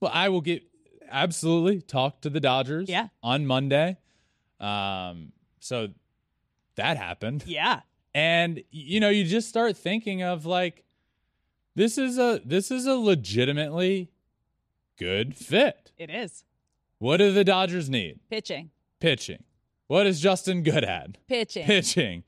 [0.01, 0.63] well I will get
[1.09, 3.07] absolutely talk to the Dodgers Yeah.
[3.24, 3.97] on Monday.
[4.59, 5.89] Um so
[6.76, 7.43] that happened.
[7.47, 7.82] Yeah.
[8.15, 10.84] And you know, you just start thinking of like
[11.76, 14.09] this is a this is a legitimately
[14.97, 15.91] good fit.
[15.97, 16.43] It is.
[16.97, 18.20] What do the Dodgers need?
[18.30, 18.72] Pitching.
[18.99, 19.43] Pitching.
[19.90, 21.18] What is Justin good at?
[21.28, 21.66] Pitching.
[21.66, 22.24] pitching.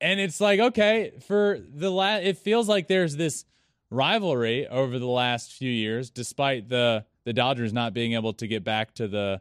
[0.00, 3.44] And it's like, okay, for the last, it feels like there's this
[3.90, 8.64] rivalry over the last few years, despite the the Dodgers not being able to get
[8.64, 9.40] back to the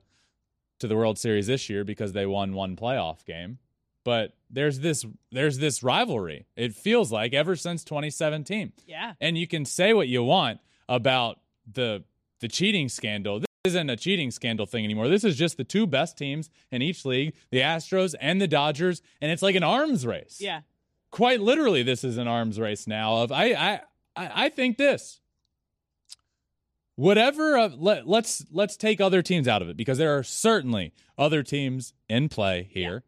[0.79, 3.57] to the World Series this year because they won one playoff game.
[4.03, 6.45] But there's this there's this rivalry.
[6.55, 8.73] It feels like ever since 2017.
[8.85, 9.13] Yeah.
[9.19, 11.39] And you can say what you want about
[11.69, 12.03] the
[12.41, 13.41] the cheating scandal.
[13.65, 15.07] This isn't a cheating scandal thing anymore.
[15.07, 19.01] This is just the two best teams in each league, the Astros and the Dodgers,
[19.19, 20.37] and it's like an arms race.
[20.39, 20.61] Yeah.
[21.09, 23.23] Quite literally, this is an arms race now.
[23.23, 23.81] Of I I
[24.15, 25.19] I think this.
[26.95, 30.93] Whatever uh, let, let's let's take other teams out of it because there are certainly
[31.17, 33.03] other teams in play here.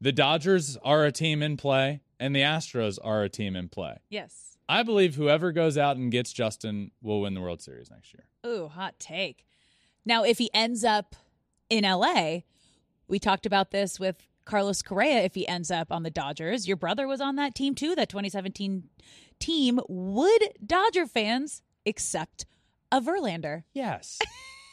[0.00, 3.98] The Dodgers are a team in play and the Astros are a team in play.
[4.08, 4.56] Yes.
[4.66, 8.24] I believe whoever goes out and gets Justin will win the World Series next year.
[8.46, 9.44] Ooh, hot take.
[10.04, 11.16] Now, if he ends up
[11.70, 12.40] in LA,
[13.08, 15.22] we talked about this with Carlos Correa.
[15.22, 18.08] If he ends up on the Dodgers, your brother was on that team too, that
[18.08, 18.84] 2017
[19.38, 19.80] team.
[19.88, 22.46] Would Dodger fans accept
[22.92, 23.64] a Verlander?
[23.72, 24.18] Yes.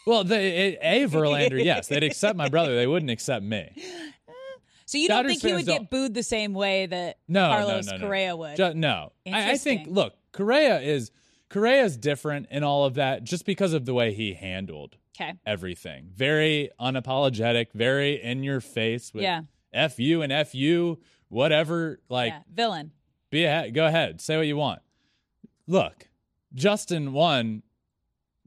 [0.06, 2.76] well, the, a, Verlander, yes, they'd accept my brother.
[2.76, 3.72] They wouldn't accept me.
[4.86, 7.92] So you don't think he would get booed the same way that No, Carlos no,
[7.94, 8.04] no, no.
[8.06, 8.58] Correa would?
[8.58, 9.88] Ju- no, I, I think.
[9.88, 11.12] Look, Correa is
[11.52, 15.34] Correa's different in all of that, just because of the way he handled okay.
[15.46, 16.10] everything.
[16.16, 19.42] Very unapologetic, very in your face with Yeah.
[19.74, 22.00] "f you" and "f you," whatever.
[22.08, 22.42] Like, yeah.
[22.54, 22.92] Villain.
[23.30, 24.82] be a, go ahead, say what you want.
[25.68, 26.08] Look,
[26.54, 27.64] Justin one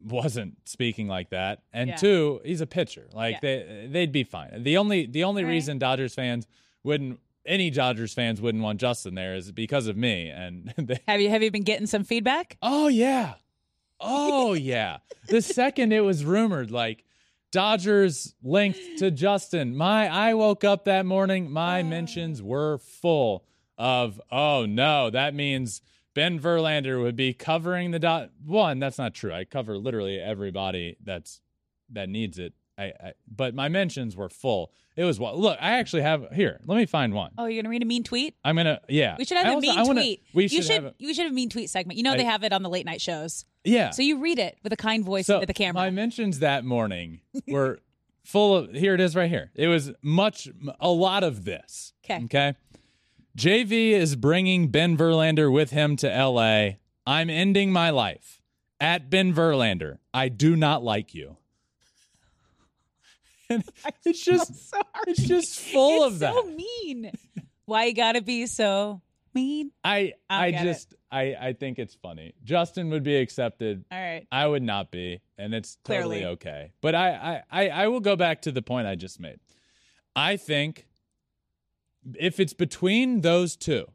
[0.02, 1.96] wasn't speaking like that, and Yeah.
[1.96, 3.08] two, he's a pitcher.
[3.12, 4.62] Like they they'd be fine.
[4.62, 5.50] The only the only Right.
[5.50, 6.46] reason Dodgers fans
[6.82, 10.28] wouldn't any Dodgers fans wouldn't want Justin there is because of me.
[10.28, 12.56] And they, Have you have you been getting some feedback?
[12.62, 13.34] oh yeah,
[14.00, 14.98] oh yeah.
[15.28, 17.04] The second it was rumored, like.
[17.52, 19.76] Dodgers linked to Justin.
[19.76, 21.84] My I woke up that morning, my ah.
[21.84, 23.44] mentions were full
[23.78, 25.80] of oh no, that means
[26.14, 29.32] Ben Verlander would be covering the dot one, that's not true.
[29.32, 31.40] I cover literally everybody that's
[31.90, 32.54] that needs it.
[32.76, 34.72] I, I but my mentions were full.
[34.96, 37.32] It was what look, I actually have here, let me find one.
[37.38, 38.34] Oh, you're gonna read a mean tweet?
[38.44, 39.16] I'm gonna yeah.
[39.18, 40.22] We should have I a also- mean wanna- tweet.
[40.34, 41.96] We you should, should have a, you should have a mean tweet segment.
[41.96, 43.44] You know they have it on the late night shows.
[43.64, 43.90] yeah.
[43.90, 45.74] So you read it with a kind voice So into the camera.
[45.82, 47.78] My mentions that morning were
[48.24, 49.50] full of here it is right here.
[49.54, 50.48] It was much
[50.80, 51.92] a lot of this.
[52.04, 52.24] Okay.
[52.24, 52.54] Okay.
[53.36, 56.76] JV is bringing Ben Verlander with him to LA.
[57.06, 58.40] I'm ending my life.
[58.80, 61.36] At Ben Verlander, I do not like you.
[63.54, 63.64] And
[64.04, 64.82] it's just Sorry.
[65.06, 66.34] it's just full it's of that.
[66.34, 67.12] so mean.
[67.66, 69.00] Why you gotta be so
[69.34, 69.70] mean?
[69.82, 70.62] I I I it.
[70.62, 72.34] just I I think it's funny.
[72.44, 73.84] Justin would be accepted.
[73.90, 74.26] All right.
[74.30, 76.72] I would not be, and it's totally okay.
[76.80, 79.38] But I, I, I, I will go back to the point I just made.
[80.16, 80.86] I think
[82.18, 83.86] if it's between those two,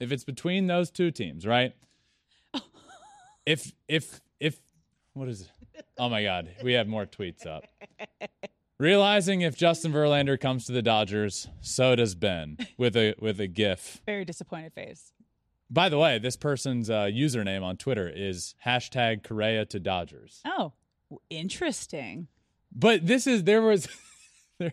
[0.00, 1.74] if it's between those two teams, right?
[3.46, 4.60] if if if
[5.14, 5.48] what is it?
[5.98, 7.64] Oh my God, we have more tweets up.
[8.78, 13.46] Realizing if Justin Verlander comes to the Dodgers, so does Ben with a with a
[13.46, 14.00] GIF.
[14.06, 15.12] Very disappointed face.
[15.70, 20.40] By the way, this person's uh, username on Twitter is hashtag Correa to Dodgers.
[20.44, 20.72] Oh,
[21.30, 22.28] interesting.
[22.74, 23.88] But this is there was
[24.58, 24.72] there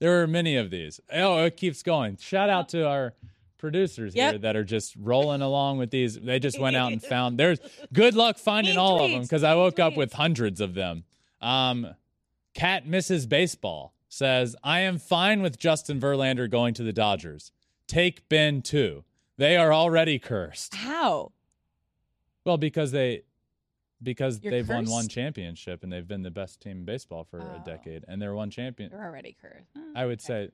[0.00, 1.00] there were many of these.
[1.12, 2.16] Oh, it keeps going.
[2.18, 3.14] Shout out to our
[3.58, 6.18] producers here that are just rolling along with these.
[6.18, 7.58] They just went out and found there's
[7.92, 11.04] good luck finding all of them because I woke up with hundreds of them.
[11.40, 11.94] Um
[12.54, 13.28] Cat Mrs.
[13.28, 17.52] Baseball says, I am fine with Justin Verlander going to the Dodgers.
[17.86, 19.04] Take Ben too.
[19.36, 20.74] They are already cursed.
[20.74, 21.32] How?
[22.44, 23.22] Well, because they
[24.02, 27.38] because You're they've won one championship and they've been the best team in baseball for
[27.38, 27.62] a Oh.
[27.66, 28.90] decade and they're one champion.
[28.90, 29.66] They're already cursed.
[29.76, 30.48] Oh, I would okay.
[30.48, 30.50] say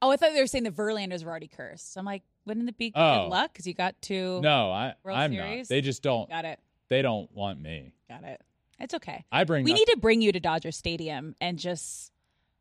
[0.00, 1.96] Oh, I thought they were saying the Verlanders were already cursed.
[1.96, 3.28] I'm like, wouldn't it be good Oh.
[3.28, 4.40] luck because you got two.
[4.40, 5.68] no, I World I'm Series?
[5.70, 5.74] not.
[5.74, 6.58] They just don't Got it.
[6.88, 7.92] they don't want me.
[8.08, 8.40] Got it.
[8.82, 9.24] It's okay.
[9.32, 12.12] I bring We up- need to bring you to Dodger Stadium and just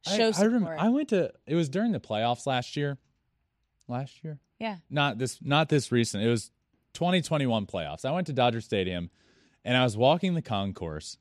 [0.07, 0.47] show I, support.
[0.53, 2.97] remember I went to it was during the playoffs last year.
[3.87, 4.39] Last year?
[4.59, 4.77] yeah.
[4.89, 6.23] Not this not this recent.
[6.23, 6.51] It was
[6.93, 8.05] 2021 playoffs.
[8.05, 9.09] I went to Dodger Stadium
[9.65, 11.17] and I was walking the concourse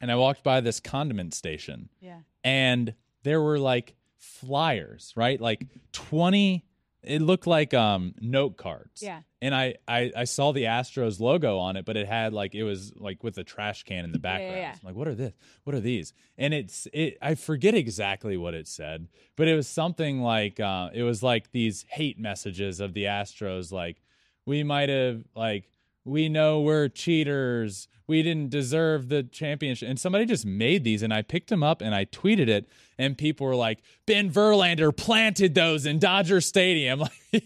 [0.00, 2.20] and I walked by this condiment station Yeah.
[2.44, 2.94] and
[3.24, 5.40] there were like flyers, right?
[5.40, 6.64] Like 20
[7.02, 9.02] it looked like um note cards.
[9.02, 9.20] Yeah.
[9.40, 12.62] And I, I I saw the Astros logo on it, but it had like it
[12.62, 14.56] was like with a trash can in the yeah, background.
[14.56, 14.72] yeah.
[14.72, 15.32] I'm like, what are this?
[15.64, 16.12] What are these?
[16.38, 20.90] And it's it I forget exactly what it said, but it was something like uh
[20.94, 24.02] it was like these hate messages of the Astros like
[24.46, 25.68] we might have like
[26.04, 27.88] we know we're cheaters.
[28.06, 29.88] We didn't deserve the championship.
[29.88, 33.16] And somebody just made these and I picked them up and I tweeted it and
[33.16, 37.04] people were like, Ben Verlander planted those in Dodger Stadium.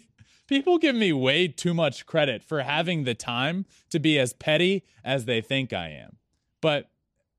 [0.46, 4.84] People give me way too much credit for having the time to be as petty
[5.04, 6.18] as they think I am.
[6.60, 6.88] But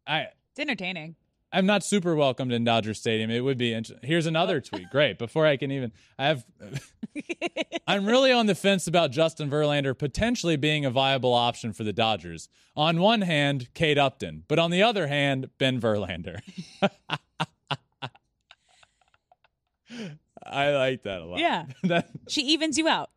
[0.05, 1.15] I It's entertaining.
[1.51, 3.31] I'm not super welcomed in Dodger Stadium.
[3.31, 4.07] It would be interesting.
[4.07, 4.89] Here's another tweet.
[4.91, 5.17] Great.
[5.17, 6.45] Before I can even, I have,
[7.87, 11.93] I'm really on the fence about Justin Verlander potentially being a viable option for the
[11.93, 12.49] Dodgers.
[12.75, 16.39] On one hand, Kate Upton, but on the other hand, Ben Verlander.
[20.45, 21.39] I like that a lot.
[21.39, 21.65] Yeah.
[21.83, 23.09] that, She evens you out.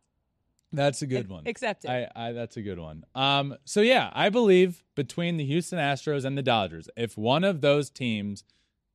[0.73, 1.43] That's a good one.
[1.45, 1.89] Accept it.
[1.89, 3.05] I, I that's a good one.
[3.13, 7.61] Um, so yeah, I believe between the Houston Astros and the Dodgers, if one of
[7.61, 8.43] those teams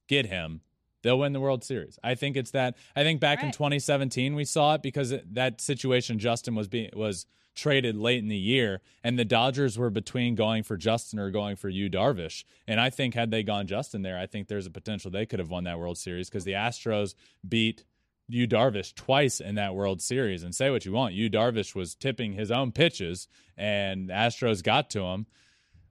[0.09, 0.63] get him,
[1.03, 1.99] they'll win the World Series.
[2.03, 2.77] I think it's that.
[2.95, 6.91] I think back in 2017 we saw it because it, that situation Justin was being
[6.95, 11.31] was traded late in the year, and the Dodgers were between going for Justin or
[11.31, 12.45] going for Yu Darvish.
[12.69, 15.39] And I think had they gone Justin there, I think there's a potential they could
[15.39, 17.15] have won that World Series because the Astros
[17.47, 17.85] beat
[18.29, 20.43] Yu Darvish twice in that World Series.
[20.43, 24.91] And say what you want, Yu Darvish was tipping his own pitches, and Astros got
[24.91, 25.27] to him.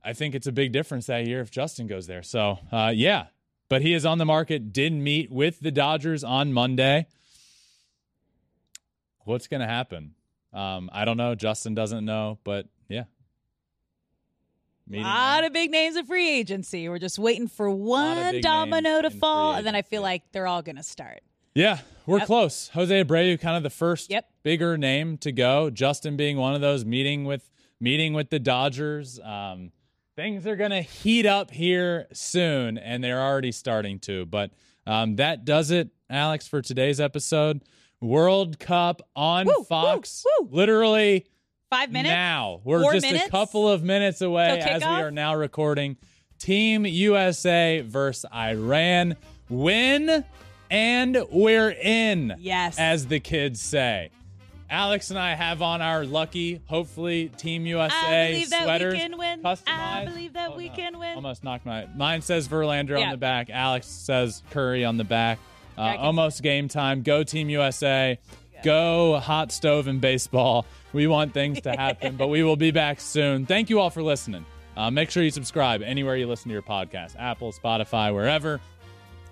[0.04, 2.22] I think it's a big difference that year if Justin goes there.
[2.22, 3.28] So, uh, yeah,
[3.70, 4.72] but he is on the market.
[4.72, 7.08] Didn't meet with the Dodgers on Monday.
[9.24, 10.14] What's going to happen?
[10.54, 11.34] Um, I don't know.
[11.34, 13.06] Justin doesn't know, but yeah.
[14.94, 15.48] A lot there.
[15.48, 16.88] of big names of free agency.
[16.88, 20.62] We're just waiting for one domino to fall, and then I feel like they're all
[20.62, 21.22] going to start.
[21.56, 22.28] Yeah, we're Yep.
[22.28, 22.68] close.
[22.74, 24.30] Jose Abreu, kind of the first Yep.
[24.44, 25.70] bigger name to go.
[25.70, 27.50] Justin being one of those meeting with
[27.80, 29.20] meeting with the Dodgers.
[29.22, 29.72] Um,
[30.16, 34.26] things are gonna heat up here soon, and they're already starting to.
[34.26, 34.52] But
[34.88, 37.62] um, that does it, Alex, for today's episode.
[38.02, 40.26] World Cup on Woo, woo, Fox.
[40.40, 40.50] woo.
[40.52, 41.26] Literally
[41.70, 42.12] Five minutes.
[42.12, 42.62] now.
[42.64, 45.98] We're Four just a couple of minutes away as we are now recording.
[46.38, 49.16] Team USA versus Iran.
[49.50, 50.24] Win
[50.70, 52.36] and we're in.
[52.40, 52.78] Yes.
[52.80, 54.12] As the kids say.
[54.70, 58.94] Alex and I have on our lucky, hopefully, Team USA I believe that we sweaters.
[58.96, 59.44] can win.
[59.44, 59.64] Customized.
[59.68, 60.76] I believe that Oh, we no.
[60.76, 61.16] can win.
[61.16, 61.86] Almost knocked my.
[61.96, 63.50] Mine says Verlander on the back.
[63.52, 65.38] Alex says Curry on the back.
[65.78, 67.04] Uh, almost game time.
[67.04, 68.18] Go Team USA.
[68.64, 70.66] Go hot stove and baseball.
[70.94, 73.46] We want things to happen, but we will be back soon.
[73.46, 74.46] Thank you all for listening.
[74.76, 78.60] Uh, make sure you subscribe anywhere you listen to your podcast Apple, Spotify, wherever.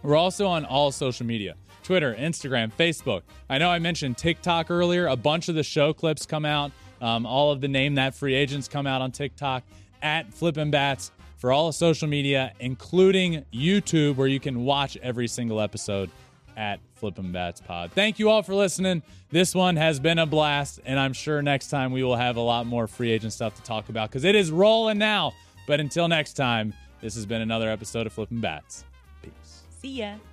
[0.04, 3.24] We're also on all social media Twitter, Instagram, Facebook.
[3.50, 5.08] I know I mentioned TikTok earlier.
[5.08, 6.72] A bunch of the show clips come out.
[7.02, 9.64] Um, all of the Name That Free Agents come out on TikTok
[10.02, 15.28] at Flippin' Bats for all of social media, including YouTube, where you can watch every
[15.28, 16.10] single episode
[16.56, 17.92] at Flippin' Bats Pod.
[17.92, 19.04] Thank you all for listening.
[19.30, 22.42] This one has been a blast, and I'm sure next time we will have a
[22.42, 25.34] lot more free agent stuff to talk about because it is rolling now.
[25.68, 28.86] But until next time, this has been another episode of Flippin' Bats.
[29.84, 30.33] García.